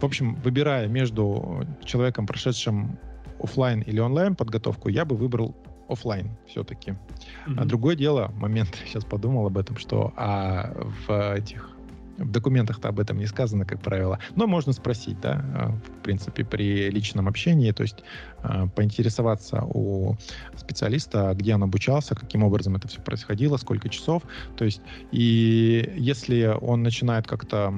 [0.00, 2.98] В общем, выбирая между человеком, прошедшим
[3.42, 5.56] офлайн или онлайн подготовку, я бы выбрал
[5.88, 6.92] офлайн все-таки.
[6.92, 7.54] Mm-hmm.
[7.56, 10.72] А другое дело, момент, сейчас подумал об этом, что а
[11.06, 11.77] в этих
[12.18, 14.18] в документах-то об этом не сказано, как правило.
[14.34, 18.02] Но можно спросить, да, а, в принципе, при личном общении, то есть
[18.42, 20.16] а, поинтересоваться у
[20.56, 24.22] специалиста, где он обучался, каким образом это все происходило, сколько часов.
[24.56, 27.74] То есть, и если он начинает как-то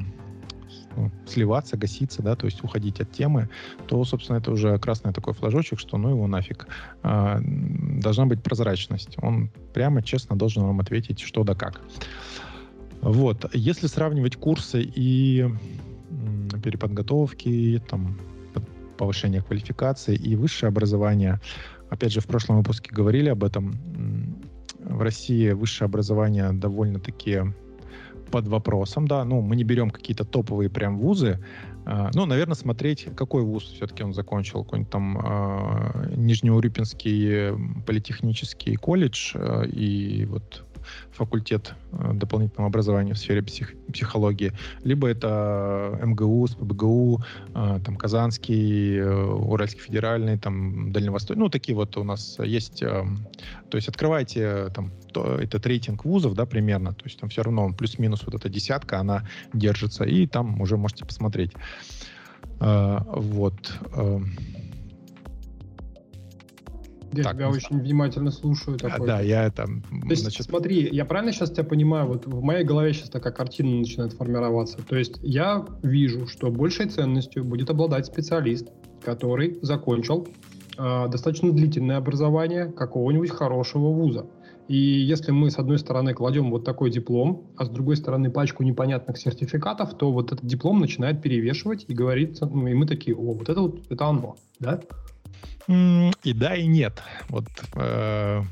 [0.97, 3.49] ну, сливаться, гаситься, да, то есть уходить от темы,
[3.87, 6.67] то, собственно, это уже красный такой флажочек, что ну его нафиг.
[7.03, 9.17] А, должна быть прозрачность.
[9.23, 11.81] Он прямо, честно должен вам ответить, что да как.
[13.01, 13.51] Вот.
[13.55, 15.49] Если сравнивать курсы и
[16.63, 18.19] переподготовки, там,
[18.99, 21.41] повышение квалификации и высшее образование,
[21.89, 23.75] опять же, в прошлом выпуске говорили об этом,
[24.85, 27.43] в России высшее образование довольно-таки
[28.31, 31.39] под вопросом, да, ну, мы не берем какие-то топовые прям вузы,
[31.87, 39.33] э, ну, наверное, смотреть, какой вуз все-таки он закончил, какой-нибудь там э, Нижнеурюпинский политехнический колледж,
[39.35, 40.65] э, и вот
[41.13, 44.53] факультет э, дополнительного образования в сфере псих, психологии,
[44.85, 47.23] либо это МГУ, СПБГУ,
[47.55, 53.77] э, там Казанский, э, Уральский федеральный, там Дальневосточный, ну такие вот у нас есть, то
[53.77, 58.35] есть открывайте там этот рейтинг вузов, да, примерно, то есть там все равно плюс-минус вот
[58.35, 61.53] эта десятка, она держится, и там уже можете посмотреть.
[62.59, 63.73] Вот.
[67.13, 68.79] Я так, тебя очень внимательно слушаю.
[68.79, 69.07] Такой.
[69.07, 69.83] Да, я там...
[69.83, 70.47] То есть, значит...
[70.47, 74.79] смотри, я правильно сейчас тебя понимаю, вот в моей голове сейчас такая картина начинает формироваться.
[74.89, 78.69] То есть я вижу, что большей ценностью будет обладать специалист,
[79.05, 80.29] который закончил
[80.79, 84.27] э, достаточно длительное образование какого-нибудь хорошего вуза.
[84.71, 88.63] И если мы, с одной стороны, кладем вот такой диплом, а с другой стороны, пачку
[88.63, 93.33] непонятных сертификатов, то вот этот диплом начинает перевешивать и говорится, ну, и мы такие, о,
[93.33, 94.81] вот это вот, это оно, да?
[95.69, 97.03] И да, и нет.
[97.29, 98.43] Вот э,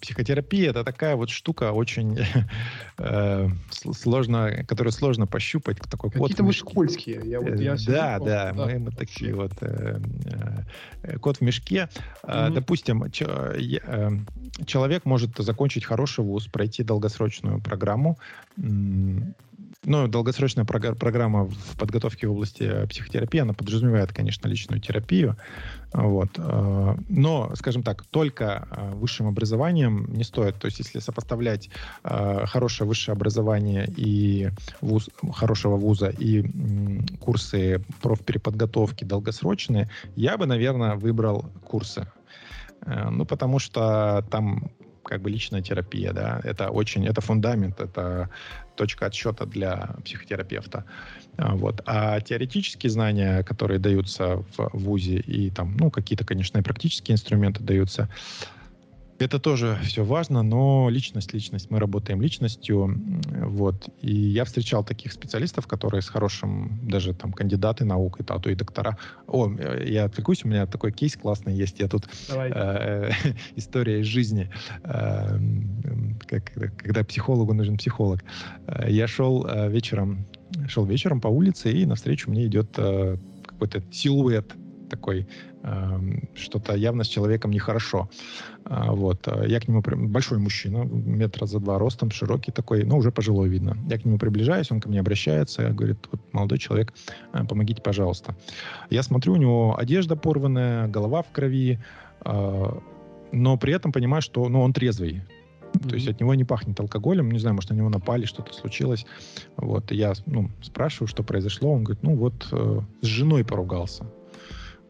[0.00, 2.18] психотерапия это такая вот штука очень
[2.98, 5.78] э, сложно, которую сложно пощупать.
[5.78, 7.20] Такой Какие-то вы скользкие.
[7.24, 9.98] Я, вот, я да, да, да, мы, мы такие вот э,
[11.02, 11.88] э, кот в мешке.
[12.22, 12.54] Э, угу.
[12.54, 14.10] Допустим, ч, э,
[14.66, 18.18] человек может закончить хороший вуз, пройти долгосрочную программу,
[19.84, 25.36] ну, долгосрочная программа в подготовке в области психотерапии, она подразумевает, конечно, личную терапию.
[25.92, 26.30] Вот.
[26.38, 30.56] Э, но, скажем так, только э, высшим образованием не стоит.
[30.60, 31.68] То есть, если сопоставлять
[32.04, 36.44] э, хорошее высшее образование и вуз, хорошего вуза и
[37.18, 42.06] курсы профпереподготовки долгосрочные, я бы, наверное, выбрал курсы.
[42.84, 44.72] Ну, потому что там
[45.04, 48.30] как бы личная терапия, да, это очень, это фундамент, это
[48.76, 50.84] точка отсчета для психотерапевта.
[51.36, 51.82] А, вот.
[51.86, 57.62] А теоретические знания, которые даются в ВУЗе, и там, ну, какие-то, конечно, и практические инструменты
[57.62, 58.08] даются,
[59.18, 61.70] Это тоже все важно, но личность, личность.
[61.70, 62.98] Мы работаем личностью.
[63.46, 63.88] Вот.
[64.00, 68.50] И я встречал таких специалистов, которые с хорошим, даже там кандидаты наук, и, а то
[68.50, 68.98] и доктора.
[69.26, 69.50] О,
[69.84, 71.78] я отвлекусь, у меня такой кейс классный есть.
[71.78, 73.10] Я тут э,
[73.56, 74.50] история из жизни.
[74.84, 75.38] Э,
[76.26, 78.24] как, когда психологу нужен психолог.
[78.66, 80.26] Э, я шел э, вечером,
[80.68, 84.52] шел вечером по улице, и навстречу мне идет э, какой-то силуэт
[84.92, 85.26] такой
[86.34, 88.08] что-то явно с человеком нехорошо.
[88.64, 89.28] А, вот.
[89.28, 89.80] А я к нему...
[90.08, 93.76] Большой мужчина, метра за два ростом, широкий такой, ну, уже пожилой видно.
[93.88, 96.92] Я к нему приближаюсь, он ко мне обращается, говорит, вот, молодой человек,
[97.32, 98.34] а, помогите, пожалуйста.
[98.90, 101.78] Я смотрю, у него одежда порванная, голова в крови,
[102.24, 105.22] но при этом понимаю, что ну, он трезвый.
[105.72, 105.88] Mm-hmm.
[105.88, 107.30] То есть от него не пахнет алкоголем.
[107.30, 109.06] Не знаю, может, на него напали, что-то случилось.
[109.56, 109.90] Вот.
[109.90, 111.72] я ну, спрашиваю, что произошло.
[111.72, 114.06] Он говорит, ну вот э, с женой поругался.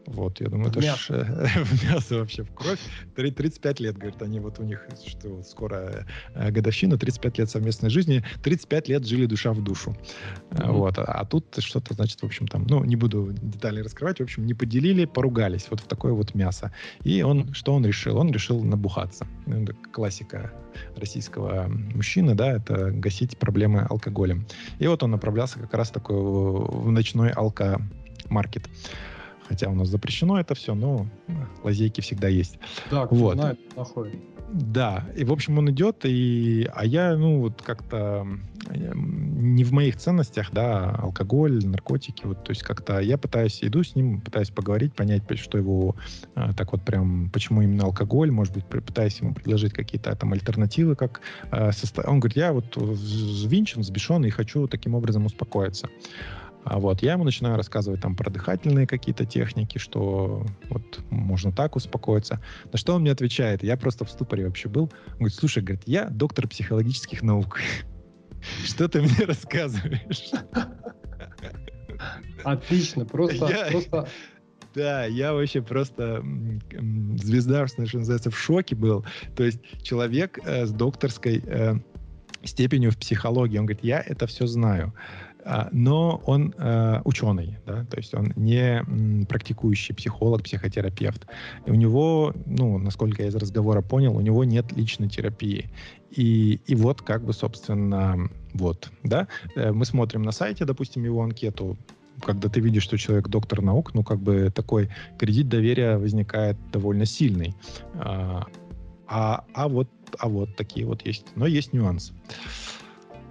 [0.05, 1.23] Вот, я думаю, это мясо.
[1.63, 2.79] в мясо вообще, в кровь.
[3.15, 8.23] 35 лет, говорит, они вот у них, что скоро э, годовщина, 35 лет совместной жизни,
[8.43, 9.95] 35 лет жили душа в душу.
[10.51, 10.71] Mm-hmm.
[10.71, 14.23] Вот, а, а тут что-то, значит, в общем, там, ну, не буду детали раскрывать, в
[14.23, 16.73] общем, не поделили, поругались, вот в такое вот мясо.
[17.03, 18.17] И он, что он решил?
[18.17, 19.25] Он решил набухаться.
[19.45, 20.51] Ну, классика
[20.97, 24.45] российского мужчины, да, это гасить проблемы алкоголем.
[24.79, 28.67] И вот он направлялся как раз такой в ночной алкомаркет.
[29.47, 31.07] Хотя у нас запрещено это все, но
[31.63, 32.59] лазейки всегда есть.
[32.89, 33.35] Да, кто вот.
[33.35, 34.15] знает, находит.
[34.53, 38.27] Да, и в общем он идет, и, а я, ну, вот как-то
[38.71, 43.95] не в моих ценностях, да, алкоголь, наркотики, вот, то есть как-то я пытаюсь, иду с
[43.95, 45.95] ним, пытаюсь поговорить, понять, что его
[46.35, 50.95] а, так вот прям, почему именно алкоголь, может быть, пытаюсь ему предложить какие-то там альтернативы,
[50.95, 52.07] как а, состав...
[52.07, 55.89] он говорит, я вот взвинчен, взбешен и хочу таким образом успокоиться.
[56.65, 61.75] А вот я ему начинаю рассказывать там про дыхательные какие-то техники, что вот можно так
[61.75, 62.41] успокоиться.
[62.71, 63.63] На что он мне отвечает?
[63.63, 64.83] Я просто в ступоре вообще был.
[64.83, 67.59] Он говорит, слушай, говорит, я доктор психологических наук.
[68.65, 70.31] Что ты мне рассказываешь?
[72.43, 74.07] Отлично, просто, я, просто...
[74.75, 76.23] Да, я вообще просто
[77.17, 79.05] звезда, что называется, в шоке был.
[79.35, 81.75] То есть человек э, с докторской э,
[82.43, 84.93] степенью в психологии, он говорит, я это все знаю.
[85.45, 91.27] А, но он э, ученый, да, то есть он не м, практикующий психолог, психотерапевт.
[91.65, 95.69] И у него, ну, насколько я из разговора понял, у него нет личной терапии.
[96.11, 101.21] И, и вот как бы, собственно, вот, да, э, мы смотрим на сайте, допустим, его
[101.23, 101.77] анкету,
[102.21, 107.05] когда ты видишь, что человек доктор наук, ну, как бы такой кредит доверия возникает довольно
[107.05, 107.53] сильный.
[107.95, 108.45] А,
[109.07, 109.89] а, а вот,
[110.19, 111.25] а вот такие вот есть.
[111.35, 112.13] Но есть нюансы.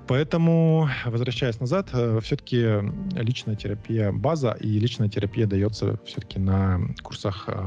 [0.08, 2.82] Поэтому, возвращаясь назад, э, все-таки
[3.12, 7.66] личная терапия база, и личная терапия дается все-таки на курсах э,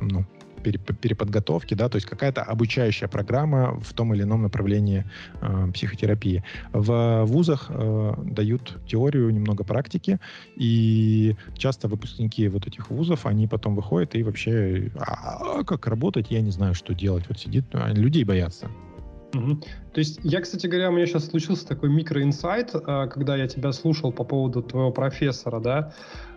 [0.00, 0.26] ну,
[0.62, 5.04] переподготовки, да, то есть какая-то обучающая программа в том или ином направлении
[5.40, 6.42] э, психотерапии.
[6.72, 10.18] В вузах дают теорию, немного практики,
[10.56, 16.30] и часто выпускники вот этих вузов, они потом выходят и вообще, а, а как работать,
[16.30, 17.24] я не знаю, что делать.
[17.28, 18.68] Вот сидит, а людей боятся.
[19.34, 19.56] Угу.
[19.92, 23.72] То есть я, кстати говоря, у меня сейчас случился такой микроинсайт, а, когда я тебя
[23.72, 25.92] слушал по поводу твоего профессора, да,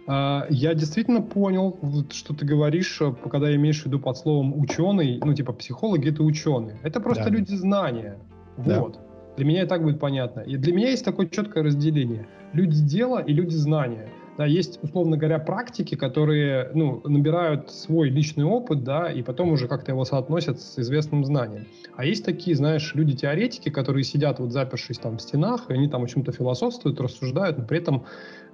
[0.07, 1.77] а, я действительно понял,
[2.11, 6.23] что ты говоришь, э, когда имеешь в виду под словом ученый, ну типа психологи это
[6.23, 6.79] ученые.
[6.83, 7.29] Это просто да.
[7.29, 8.17] люди знания.
[8.57, 8.93] Вот.
[8.93, 8.99] Да.
[9.37, 10.41] Для меня и так будет понятно.
[10.41, 12.27] И для меня есть такое четкое разделение.
[12.53, 14.09] Люди дела и люди знания.
[14.39, 19.67] Да, есть, условно говоря, практики, которые ну, набирают свой личный опыт, да, и потом уже
[19.67, 21.67] как-то его соотносят с известным знанием.
[21.97, 26.05] А есть такие, знаешь, люди-теоретики, которые сидят вот запершись там в стенах, и они там
[26.05, 28.05] о чем-то философствуют, рассуждают, но при этом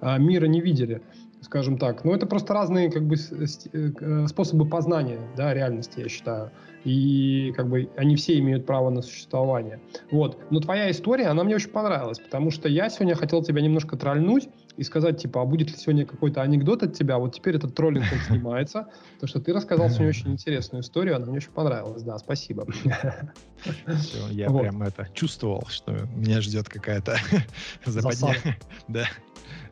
[0.01, 1.03] а, мира не видели
[1.41, 2.03] скажем так.
[2.03, 6.51] Но это просто разные как бы э, способы познания да, реальности, я считаю.
[6.83, 9.79] И как бы они все имеют право на существование.
[10.09, 10.39] Вот.
[10.49, 14.49] Но твоя история, она мне очень понравилась, потому что я сегодня хотел тебя немножко тролльнуть
[14.78, 17.17] и сказать, типа, а будет ли сегодня какой-то анекдот от тебя?
[17.17, 21.38] Вот теперь этот троллинг снимается, потому что ты рассказал сегодня очень интересную историю, она мне
[21.38, 22.03] очень понравилась.
[22.03, 22.65] Да, спасибо.
[22.71, 24.61] Все, я вот.
[24.61, 27.17] прям это чувствовал, что меня ждет какая-то
[27.86, 28.57] западня.
[28.88, 29.05] Да.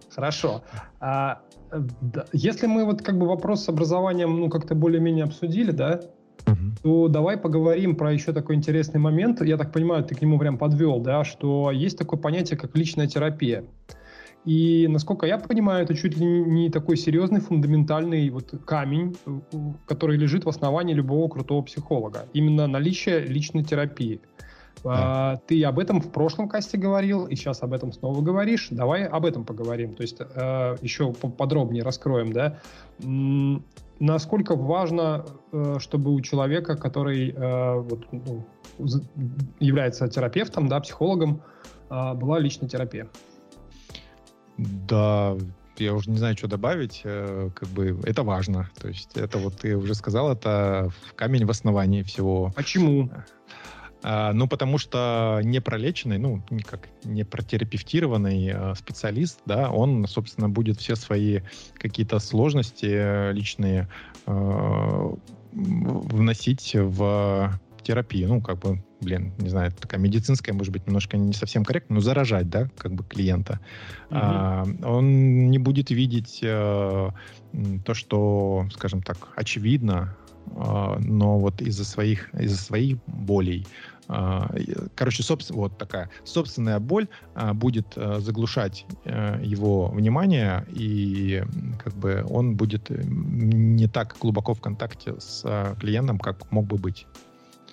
[0.10, 0.64] Хорошо.
[1.00, 1.42] А,
[1.72, 6.02] да, если мы вот как бы вопрос с образованием, ну, как-то более-менее обсудили, да,
[6.46, 6.58] угу.
[6.84, 9.42] то давай поговорим про еще такой интересный момент.
[9.42, 13.08] Я так понимаю, ты к нему прям подвел, да, что есть такое понятие, как личная
[13.08, 13.66] терапия.
[14.46, 19.16] И, насколько я понимаю, это чуть ли не такой серьезный, фундаментальный вот камень,
[19.88, 22.26] который лежит в основании любого крутого психолога.
[22.34, 24.20] Именно наличие личной терапии.
[24.86, 28.68] А, ты об этом в прошлом касте говорил, и сейчас об этом снова говоришь.
[28.70, 29.96] Давай об этом поговорим.
[29.96, 32.60] То есть э, еще подробнее раскроем, да.
[34.00, 38.44] насколько важно, э, чтобы у человека, который э, вот, ну,
[39.60, 41.42] является терапевтом, да, психологом,
[41.90, 43.08] э, была личная терапия?
[44.58, 45.36] Да,
[45.78, 47.02] я уже не знаю, что добавить.
[47.04, 48.70] Э, как бы это важно.
[48.80, 52.52] То есть это вот ты уже сказал, это камень в основании всего.
[52.56, 53.10] Почему?
[54.04, 60.78] А, ну, потому что непролеченный, ну, никак не протерапевтированный э, специалист, да, он, собственно, будет
[60.78, 61.40] все свои
[61.76, 63.88] какие-то сложности э, личные
[64.26, 65.16] э,
[65.54, 68.28] вносить в терапию.
[68.28, 72.02] Ну, как бы, блин, не знаю, такая медицинская, может быть, немножко не совсем корректно, но
[72.02, 73.60] заражать, да, как бы клиента.
[74.10, 74.20] Угу.
[74.22, 77.10] А, он не будет видеть э,
[77.86, 80.16] то, что, скажем так, очевидно,
[80.48, 83.66] э, но вот из-за своих, из-за своих болей
[84.08, 84.50] а,
[84.96, 91.44] короче, собственно, вот такая собственная боль а, будет а, заглушать э, его внимание, и
[91.84, 96.78] как бы он будет э, не так глубоко в контакте с клиентом, как мог бы
[96.78, 97.08] быть.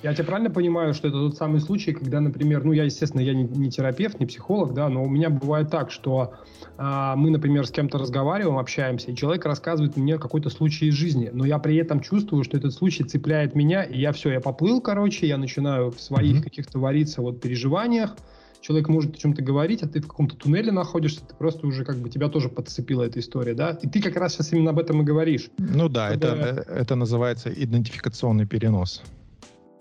[0.03, 3.35] Я тебя правильно понимаю, что это тот самый случай, когда, например, ну я, естественно, я
[3.35, 6.33] не, не терапевт, не психолог, да, но у меня бывает так, что
[6.79, 11.31] а, мы, например, с кем-то разговариваем, общаемся, и человек рассказывает мне какой-то случай из жизни,
[11.33, 14.81] но я при этом чувствую, что этот случай цепляет меня, и я все, я поплыл,
[14.81, 16.45] короче, я начинаю в своих mm-hmm.
[16.45, 18.17] каких-то вариться вот переживаниях,
[18.63, 21.97] человек может о чем-то говорить, а ты в каком-то туннеле находишься, ты просто уже как
[21.97, 23.79] бы тебя тоже подцепила эта история, да?
[23.83, 25.51] И ты как раз сейчас именно об этом и говоришь.
[25.59, 26.37] Ну да, Когда...
[26.37, 29.03] это, э, это называется идентификационный перенос.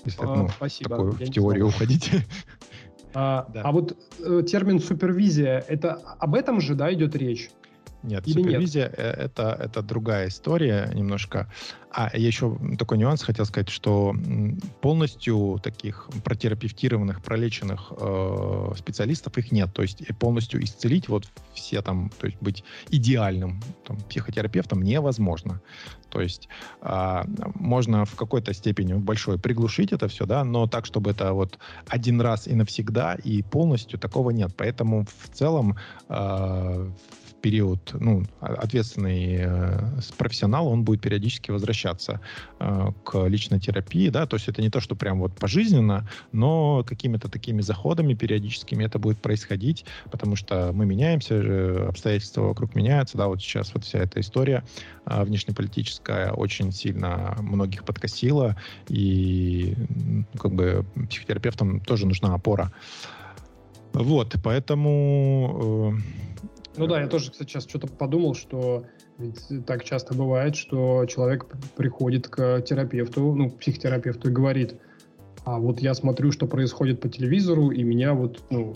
[0.06, 0.90] Если а, ну, спасибо.
[0.90, 2.12] такую в теорию уходить.
[3.14, 3.62] А, да.
[3.64, 7.50] а вот э, термин супервизия, это об этом же, да, идет речь?
[8.04, 8.96] Нет, Или супервизия нет?
[8.98, 11.52] Э, это, это другая история немножко.
[11.92, 14.16] А я еще такой нюанс хотел сказать, что
[14.80, 19.74] полностью таких протерапевтированных, пролеченных э, специалистов их нет.
[19.74, 25.62] То есть полностью исцелить вот все там, то есть быть идеальным там, психотерапевтом невозможно.
[26.10, 26.48] То есть
[26.82, 27.24] э,
[27.56, 32.22] можно в какой-то степени большой приглушить это все, да, но так, чтобы это вот один
[32.22, 34.52] раз и навсегда и полностью такого нет.
[34.56, 35.76] Поэтому в целом
[36.08, 36.92] э,
[37.42, 39.80] период, ну, ответственный э,
[40.18, 42.22] профессионал, он будет периодически возвращаться
[42.60, 46.84] э, к личной терапии, да, то есть это не то, что прям вот пожизненно, но
[46.84, 53.28] какими-то такими заходами периодическими это будет происходить, потому что мы меняемся, обстоятельства вокруг меняются, да,
[53.28, 54.64] вот сейчас вот вся эта история
[55.06, 59.76] э, внешнеполитическая очень сильно многих подкосила, и
[60.40, 62.72] как бы психотерапевтам тоже нужна опора.
[63.94, 66.50] Вот, поэтому э,
[66.80, 68.86] ну да, я тоже, кстати, сейчас что-то подумал, что
[69.18, 74.80] ведь так часто бывает, что человек приходит к терапевту, ну, психотерапевту и говорит,
[75.44, 78.74] а вот я смотрю, что происходит по телевизору, и меня вот, ну,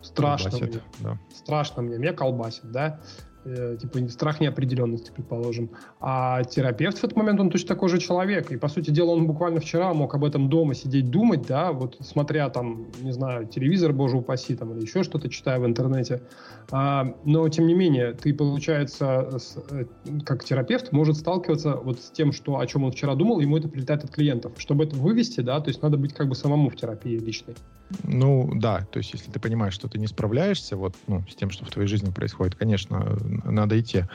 [0.00, 1.18] страшно колбасит, мне, да.
[1.34, 3.00] страшно мне, меня колбасит, да,
[3.44, 5.70] типа страх неопределенности, предположим.
[6.00, 8.52] А терапевт в этот момент, он точно такой же человек.
[8.52, 11.96] И, по сути дела, он буквально вчера мог об этом дома сидеть думать, да, вот
[12.00, 16.22] смотря там, не знаю, телевизор, боже упаси, там, или еще что-то читая в интернете.
[16.70, 19.84] А, но, тем не менее, ты, получается, с, э,
[20.24, 23.68] как терапевт может сталкиваться вот с тем, что, о чем он вчера думал, ему это
[23.68, 24.52] прилетает от клиентов.
[24.58, 27.54] Чтобы это вывести, да, то есть надо быть как бы самому в терапии личной.
[28.04, 31.50] Ну, да, то есть если ты понимаешь, что ты не справляешься вот, ну, с тем,
[31.50, 34.06] что в твоей жизни происходит, конечно, надо идти э,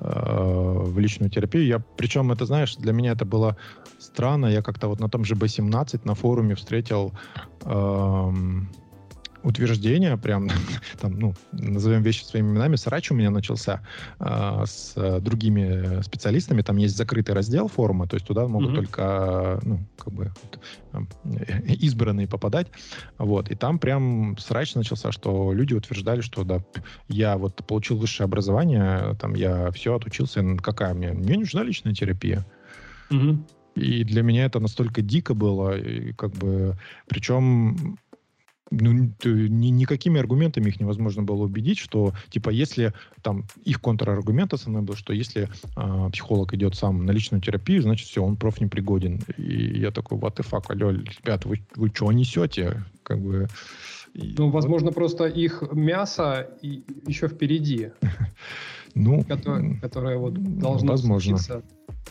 [0.00, 1.66] в личную терапию.
[1.66, 3.56] Я, причем, это, знаешь, для меня это было
[3.98, 4.46] странно.
[4.46, 7.12] Я как-то вот на том же B17 на форуме встретил
[7.64, 8.32] э,
[9.42, 10.48] утверждения, прям
[11.00, 13.82] там, ну, назовем вещи своими именами, срач у меня начался
[14.18, 16.62] э, с другими специалистами.
[16.62, 18.76] Там есть закрытый раздел форума, то есть туда могут mm-hmm.
[18.76, 20.32] только, ну, как бы
[20.92, 22.68] э, избранные попадать.
[23.18, 23.50] Вот.
[23.50, 26.62] И там прям срач начался, что люди утверждали, что да,
[27.08, 31.12] я вот получил высшее образование, там я все отучился, какая мне?
[31.12, 32.44] Мне нужна личная терапия.
[33.10, 33.38] Mm-hmm.
[33.74, 36.76] И для меня это настолько дико было, и как бы,
[37.08, 37.96] причем
[38.72, 38.92] ну,
[39.24, 42.92] ни, никакими аргументами их невозможно было убедить, что, типа, если
[43.22, 48.08] там их контраргумент основной был, что если э, психолог идет сам на личную терапию, значит,
[48.08, 49.20] все, он проф непригоден.
[49.36, 52.82] И я такой, what the fuck, алло, ребят, вы, вы что несете?
[53.02, 53.48] Как бы...
[54.14, 54.94] Ну, возможно, вот.
[54.94, 57.90] просто их мясо и еще впереди.
[58.94, 61.38] Ну, которое, которое вот должно возможно.
[61.38, 61.62] случиться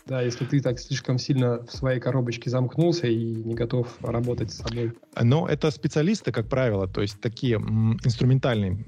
[0.05, 4.57] да, если ты так слишком сильно в своей коробочке замкнулся и не готов работать с
[4.57, 4.93] собой.
[5.21, 8.83] Но это специалисты, как правило, то есть такие инструментальный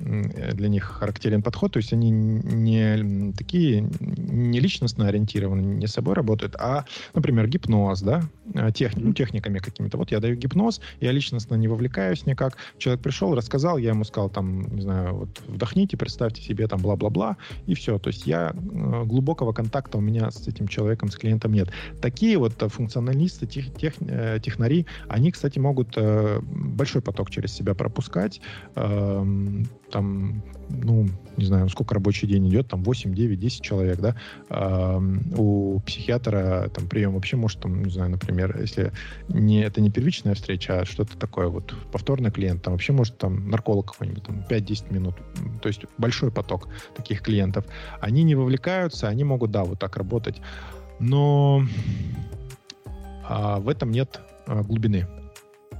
[0.54, 6.16] для них характерен подход, то есть они не такие не личностно ориентированы, не с собой
[6.16, 8.24] работают, а, например, гипноз, да,
[8.56, 9.98] а, техни, ну, техниками какими-то.
[9.98, 11.93] Вот я даю гипноз, я личностно не вовлекаюсь
[12.26, 12.58] никак.
[12.78, 17.38] Человек пришел, рассказал, я ему сказал, там, не знаю, вот вдохните, представьте себе там бла-бла-бла,
[17.66, 18.00] и все.
[18.00, 21.70] То есть я э, глубокого контакта у меня с этим человеком, с клиентом нет.
[22.02, 23.94] Такие вот функционалисты, тех, тех,
[24.42, 25.98] технари, они, кстати, могут
[26.42, 28.42] большой поток через себя пропускать.
[29.94, 34.16] Там, ну, не знаю, сколько рабочий день идет, там 8, 9, 10 человек, да,
[34.50, 35.00] а,
[35.38, 38.92] у психиатра там прием вообще может, там, не знаю, например, если
[39.30, 43.52] не, это не первичная встреча, а что-то такое вот повторный клиент, там вообще может там
[43.52, 45.16] нарколог какой-нибудь, там 5-10 минут,
[45.62, 47.66] то есть большой поток таких клиентов.
[48.02, 50.42] Они не вовлекаются, они могут, да, вот так работать,
[51.00, 51.64] но
[53.24, 55.06] а, в этом нет а, глубины.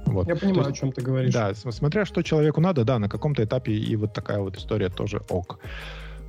[0.06, 0.28] Вот.
[0.28, 1.32] Я понимаю, есть, о чем ты говоришь.
[1.32, 5.20] Да, смотря что человеку надо, да, на каком-то этапе и вот такая вот история тоже
[5.28, 5.58] ок.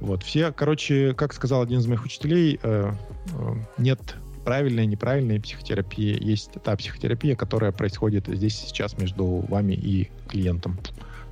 [0.01, 6.17] Вот, все, короче, как сказал один из моих учителей, э, э, нет правильной неправильной психотерапии.
[6.23, 10.77] Есть та психотерапия, которая происходит здесь сейчас между вами и клиентом.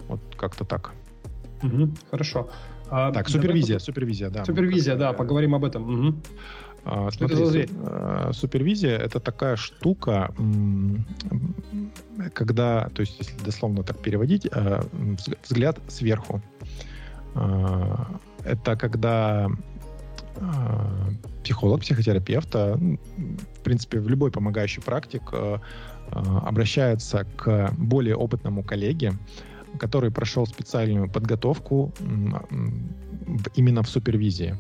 [0.08, 0.92] Вот как-то так.
[1.62, 2.50] Угу, хорошо.
[2.90, 4.46] А, так, супервизия, супервизия, да.
[4.46, 5.84] Супервизия, да, поговорим об этом.
[5.84, 6.16] Угу.
[6.86, 7.70] А, что смотри, это за зверь?
[7.86, 10.34] Э, супервизия это такая штука,
[12.34, 14.82] когда, то есть, если дословно так переводить, э,
[15.44, 16.42] взгляд сверху.
[17.36, 19.50] А, это когда
[20.36, 21.10] а,
[21.44, 25.22] психолог, психотерапевт, в принципе, в любой помогающий практик
[26.12, 29.14] обращается к более опытному коллеге,
[29.80, 31.94] который прошел специальную подготовку
[33.56, 34.60] именно в супервизии.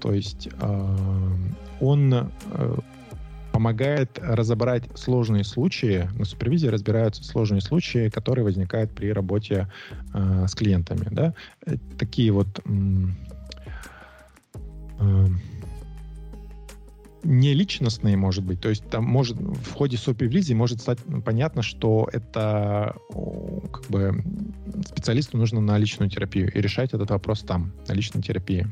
[0.00, 0.48] То есть
[1.80, 2.78] он э,
[3.52, 9.68] помогает разобрать сложные случаи, на супервизии разбираются сложные случаи, которые возникают при работе
[10.14, 11.08] э, с клиентами.
[11.10, 11.34] Да?
[11.66, 12.60] Э, такие вот
[17.22, 18.60] не личностные, может быть.
[18.60, 22.96] То есть там может в ходе супервизии может стать понятно, что это
[23.72, 24.24] как бы
[24.86, 28.68] специалисту нужно на личную терапию и решать этот вопрос там, на личной терапии.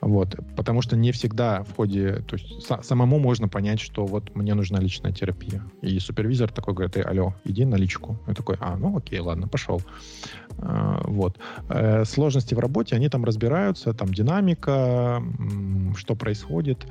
[0.00, 4.34] Вот, потому что не всегда в ходе, то есть са- самому можно понять, что вот
[4.34, 5.62] мне нужна личная терапия.
[5.82, 8.18] И супервизор такой говорит, ты, алло, иди на личку.
[8.26, 9.82] Я такой, а, ну окей, ладно, пошел.
[10.58, 11.38] А, вот.
[11.68, 15.22] Э, сложности в работе, они там разбираются, там динамика,
[15.96, 16.86] что происходит.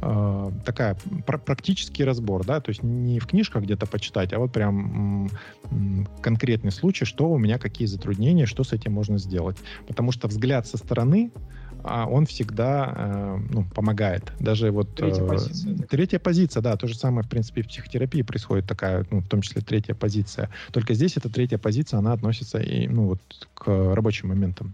[0.00, 0.96] Э, такая
[1.26, 5.28] пр- практический разбор, да, то есть не в книжках где-то почитать, а вот прям
[5.70, 9.58] м- конкретный случай, что у меня, какие затруднения, что с этим можно сделать.
[9.86, 11.30] Потому что взгляд со стороны,
[11.84, 14.32] а он всегда э, ну, помогает.
[14.40, 14.94] Даже вот...
[14.94, 15.76] Третья э, позиция.
[15.88, 16.76] Третья позиция, да.
[16.76, 20.48] То же самое, в принципе, в психотерапии происходит такая, ну, в том числе третья позиция.
[20.72, 23.20] Только здесь эта третья позиция, она относится и, ну, вот
[23.52, 24.72] к рабочим моментам.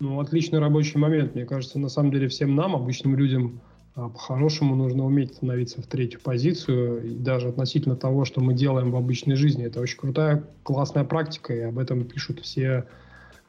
[0.00, 1.36] Ну, отличный рабочий момент.
[1.36, 3.60] Мне кажется, на самом деле всем нам, обычным людям,
[3.94, 8.90] а, по-хорошему нужно уметь становиться в третью позицию, и даже относительно того, что мы делаем
[8.90, 9.64] в обычной жизни.
[9.64, 12.84] Это очень крутая, классная практика, и об этом пишут все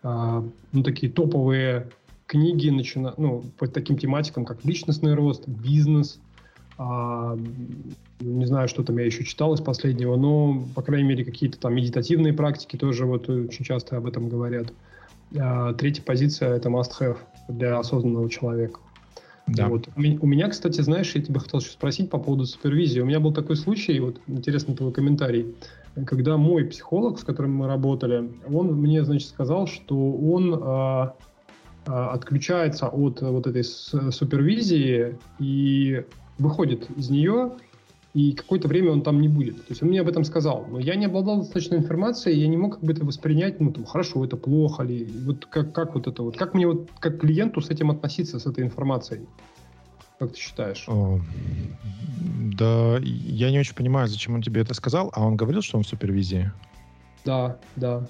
[0.03, 1.87] а, ну, такие топовые
[2.27, 3.13] книги начина...
[3.17, 6.19] ну, по таким тематикам, как личностный рост, бизнес,
[6.77, 7.37] а,
[8.19, 11.73] не знаю, что там я еще читал из последнего, но, по крайней мере, какие-то там
[11.73, 14.67] медитативные практики тоже вот очень часто об этом говорят.
[15.37, 17.17] А, третья позиция— это must-have
[17.47, 18.79] для осознанного человека.
[19.47, 19.69] Да.
[19.69, 19.87] Вот.
[19.95, 22.99] У меня, кстати, знаешь, я тебя хотел еще спросить по поводу супервизии.
[22.99, 25.55] У меня был такой случай, вот интересный твой комментарий,
[26.05, 31.15] когда мой психолог, с которым мы работали, он мне, значит, сказал, что он а,
[31.87, 36.03] отключается от вот этой супервизии и
[36.37, 37.53] выходит из нее,
[38.13, 39.57] и какое-то время он там не будет.
[39.57, 40.65] То есть он мне об этом сказал.
[40.69, 43.85] Но я не обладал достаточной информацией, я не мог как бы это воспринять, ну, там,
[43.85, 45.07] хорошо, это плохо ли.
[45.25, 48.45] Вот как, как вот это вот, как мне вот, как клиенту с этим относиться, с
[48.45, 49.27] этой информацией?
[50.19, 50.85] Как ты считаешь?
[50.87, 51.19] О,
[52.57, 55.83] да, я не очень понимаю, зачем он тебе это сказал, а он говорил, что он
[55.83, 56.51] в супервизии?
[57.23, 58.07] Да, да.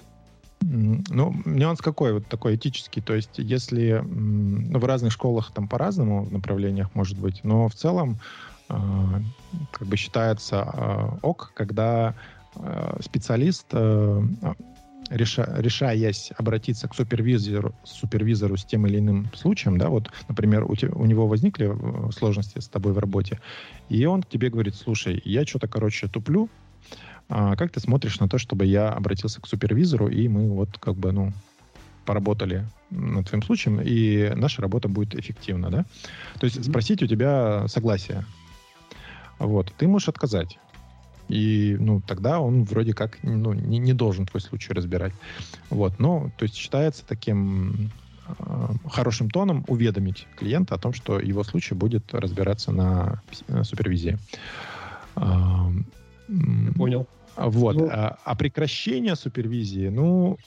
[0.60, 3.00] Ну, нюанс какой, вот такой этический.
[3.00, 7.74] То есть, если ну, в разных школах там по-разному в направлениях может быть, но в
[7.74, 8.16] целом
[8.68, 8.74] э,
[9.70, 12.14] как бы считается э, ок, когда
[12.56, 14.22] э, специалист, э,
[15.10, 20.74] реша, решаясь обратиться к супервизору, супервизору с тем или иным случаем, да, вот, например, у,
[20.92, 23.40] у него возникли э, сложности с тобой в работе,
[23.88, 26.48] и он тебе говорит, слушай, я что-то, короче, туплю,
[27.28, 30.94] а как ты смотришь на то, чтобы я обратился к супервизору, и мы вот как
[30.94, 31.32] бы, ну,
[32.06, 35.84] поработали над твоим случаем, и наша работа будет эффективна, да?
[36.40, 36.70] То есть mm-hmm.
[36.70, 38.24] спросить у тебя согласие.
[39.38, 39.72] Вот.
[39.76, 40.58] Ты можешь отказать.
[41.28, 45.12] И, ну, тогда он вроде как, ну, не, не должен твой случай разбирать.
[45.68, 45.98] Вот.
[45.98, 47.90] Но, то есть считается таким
[48.26, 54.18] э, хорошим тоном уведомить клиента о том, что его случай будет разбираться на, на супервизии.
[55.16, 55.72] Я
[56.74, 57.06] понял.
[57.38, 57.76] Вот.
[57.76, 60.38] Ну, а, а прекращение супервизии, ну,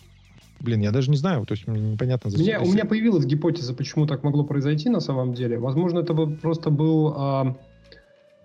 [0.62, 2.30] Блин, я даже не знаю, то есть мне непонятно.
[2.30, 2.46] Зачем.
[2.46, 5.58] Мне, у меня появилась гипотеза, почему так могло произойти на самом деле.
[5.58, 7.58] Возможно, это просто был а,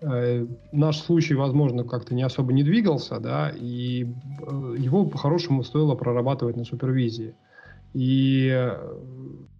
[0.01, 5.93] э, наш случай, возможно, как-то не особо не двигался, да, и э, его по-хорошему стоило
[5.93, 7.35] прорабатывать на супервизии.
[7.93, 8.71] И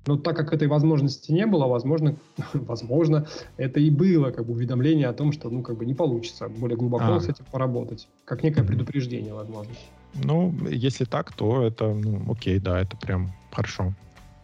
[0.08, 2.16] но ну, так как этой возможности не было, возможно,
[2.54, 6.48] возможно, это и было как бы уведомление о том, что ну как бы не получится
[6.48, 7.20] более глубоко а.
[7.20, 9.74] с этим поработать, как некое предупреждение, возможно.
[10.24, 13.94] Ну, если так, то это, ну, окей, да, это прям хорошо.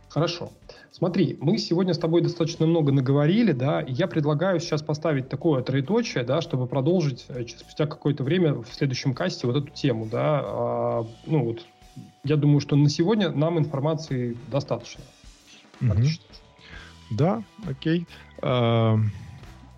[0.09, 0.51] Хорошо.
[0.91, 5.63] Смотри, мы сегодня с тобой достаточно много наговорили, да, и я предлагаю сейчас поставить такое
[5.63, 10.43] троеточие, да, чтобы продолжить э, спустя какое-то время в следующем касте вот эту тему, да.
[10.45, 11.65] А, ну вот,
[12.23, 15.03] я думаю, что на сегодня нам информации достаточно.
[15.81, 16.07] Угу.
[17.11, 18.07] Да, окей.
[18.41, 18.97] А,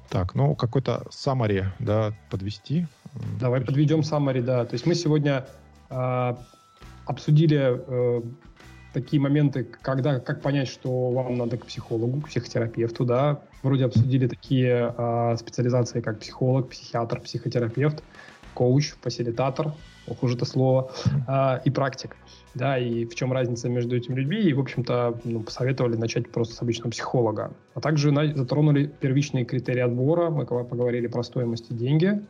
[0.10, 2.86] так, ну какой-то summary, да, подвести.
[3.40, 4.66] Давай подведем summary, да.
[4.66, 5.46] То есть мы сегодня
[5.90, 6.38] а,
[7.06, 8.22] обсудили э,
[8.94, 13.42] такие моменты, когда, как понять, что вам надо к психологу, к психотерапевту, да.
[13.64, 18.04] Вроде обсудили такие э, специализации, как психолог, психиатр, психотерапевт,
[18.54, 19.74] коуч, фасилитатор,
[20.08, 20.92] ох уж это слово,
[21.28, 22.16] э, и практик.
[22.54, 26.56] Да, и в чем разница между этими людьми, и, в общем-то, ну, посоветовали начать просто
[26.56, 27.52] с обычного психолога.
[27.74, 32.22] А также затронули первичные критерии отбора, мы поговорили про стоимость и деньги,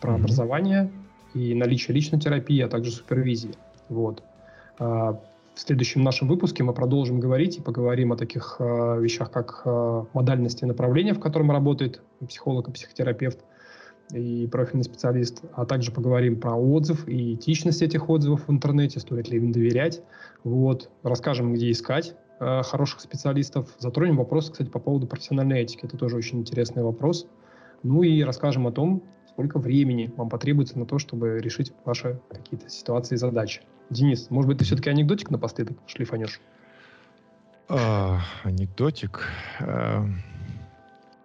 [0.00, 0.16] про mm-hmm.
[0.16, 0.90] образование,
[1.34, 3.54] и наличие личной терапии, а также супервизии.
[3.88, 4.22] Вот.
[4.78, 5.20] А,
[5.54, 10.06] в следующем нашем выпуске мы продолжим говорить и поговорим о таких а, вещах, как а,
[10.12, 13.38] модальности направления, в котором работает психолог и психотерапевт
[14.10, 19.30] и профильный специалист, а также поговорим про отзыв и этичность этих отзывов в интернете, стоит
[19.30, 20.02] ли им доверять.
[20.44, 20.90] Вот.
[21.02, 23.68] Расскажем, где искать хороших специалистов.
[23.78, 25.84] Затронем вопрос, кстати, по поводу профессиональной этики.
[25.84, 27.28] Это тоже очень интересный вопрос.
[27.84, 32.68] Ну и расскажем о том, сколько времени вам потребуется на то, чтобы решить ваши какие-то
[32.68, 33.62] ситуации и задачи.
[33.90, 36.40] Денис, может быть, ты все-таки анекдотик напоследок шлифанешь?
[37.68, 39.28] А, анекдотик.
[39.60, 40.04] А...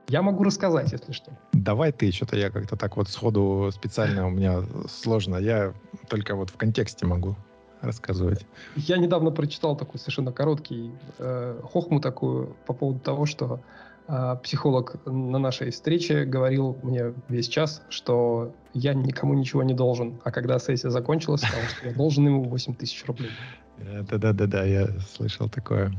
[0.09, 1.31] Я могу рассказать, если что.
[1.51, 5.35] Давай ты, что-то я как-то так вот сходу специально у меня сложно.
[5.35, 5.73] Я
[6.07, 7.35] только вот в контексте могу
[7.81, 8.45] рассказывать.
[8.75, 13.59] Я недавно прочитал такой совершенно короткий э, хохму такую по поводу того, что
[14.07, 20.21] а, психолог на нашей встрече говорил мне весь час, что я никому ничего не должен.
[20.23, 23.31] А когда сессия закончилась, сказал, что я должен ему 8 тысяч рублей.
[23.77, 25.91] Да-да-да, я слышал такое.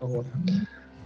[0.00, 0.26] Вот.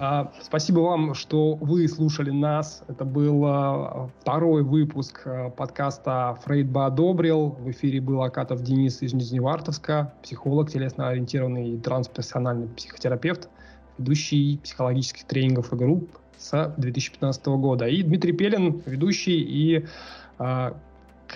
[0.05, 2.82] А, спасибо вам, что вы слушали нас.
[2.88, 7.50] Это был а, второй выпуск а, подкаста «Фрейд бы одобрил».
[7.50, 13.48] В эфире был Акатов Денис из Нижневартовска, психолог, телесно-ориентированный и трансперсональный психотерапевт–
[13.98, 17.86] ведущий психологических тренингов и групп с 2015 года.
[17.86, 19.86] И Дмитрий Пелин, ведущий и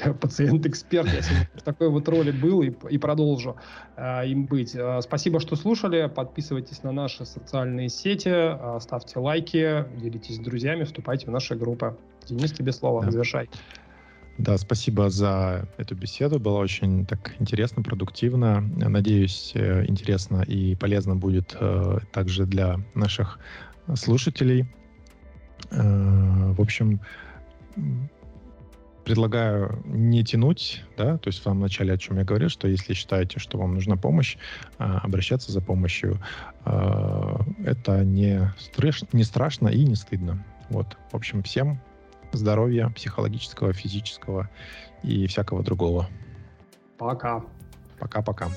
[0.20, 1.06] пациент-эксперт.
[1.06, 3.56] Я сегодня в такой вот роли был и, и продолжу
[3.96, 4.74] э, им быть.
[4.74, 6.10] Э, спасибо, что слушали.
[6.14, 11.96] Подписывайтесь на наши социальные сети, э, ставьте лайки, делитесь с друзьями, вступайте в наши группы.
[12.28, 13.04] Денис, тебе слово.
[13.04, 13.10] Да.
[13.10, 13.48] Завершай.
[14.38, 16.38] Да, спасибо за эту беседу.
[16.38, 18.60] Было очень так интересно, продуктивно.
[18.76, 23.38] Надеюсь, э, интересно и полезно будет э, также для наших
[23.94, 24.66] слушателей.
[25.70, 27.00] Э, в общем,
[29.06, 32.92] предлагаю не тянуть, да, то есть в самом начале, о чем я говорил, что если
[32.92, 34.36] считаете, что вам нужна помощь,
[34.80, 36.18] э, обращаться за помощью.
[36.64, 40.44] Э, это не, страш, не страшно и не стыдно.
[40.70, 41.80] Вот, в общем, всем
[42.32, 44.50] здоровья психологического, физического
[45.04, 46.08] и всякого другого.
[46.98, 47.44] Пока.
[48.00, 48.48] Пока-пока.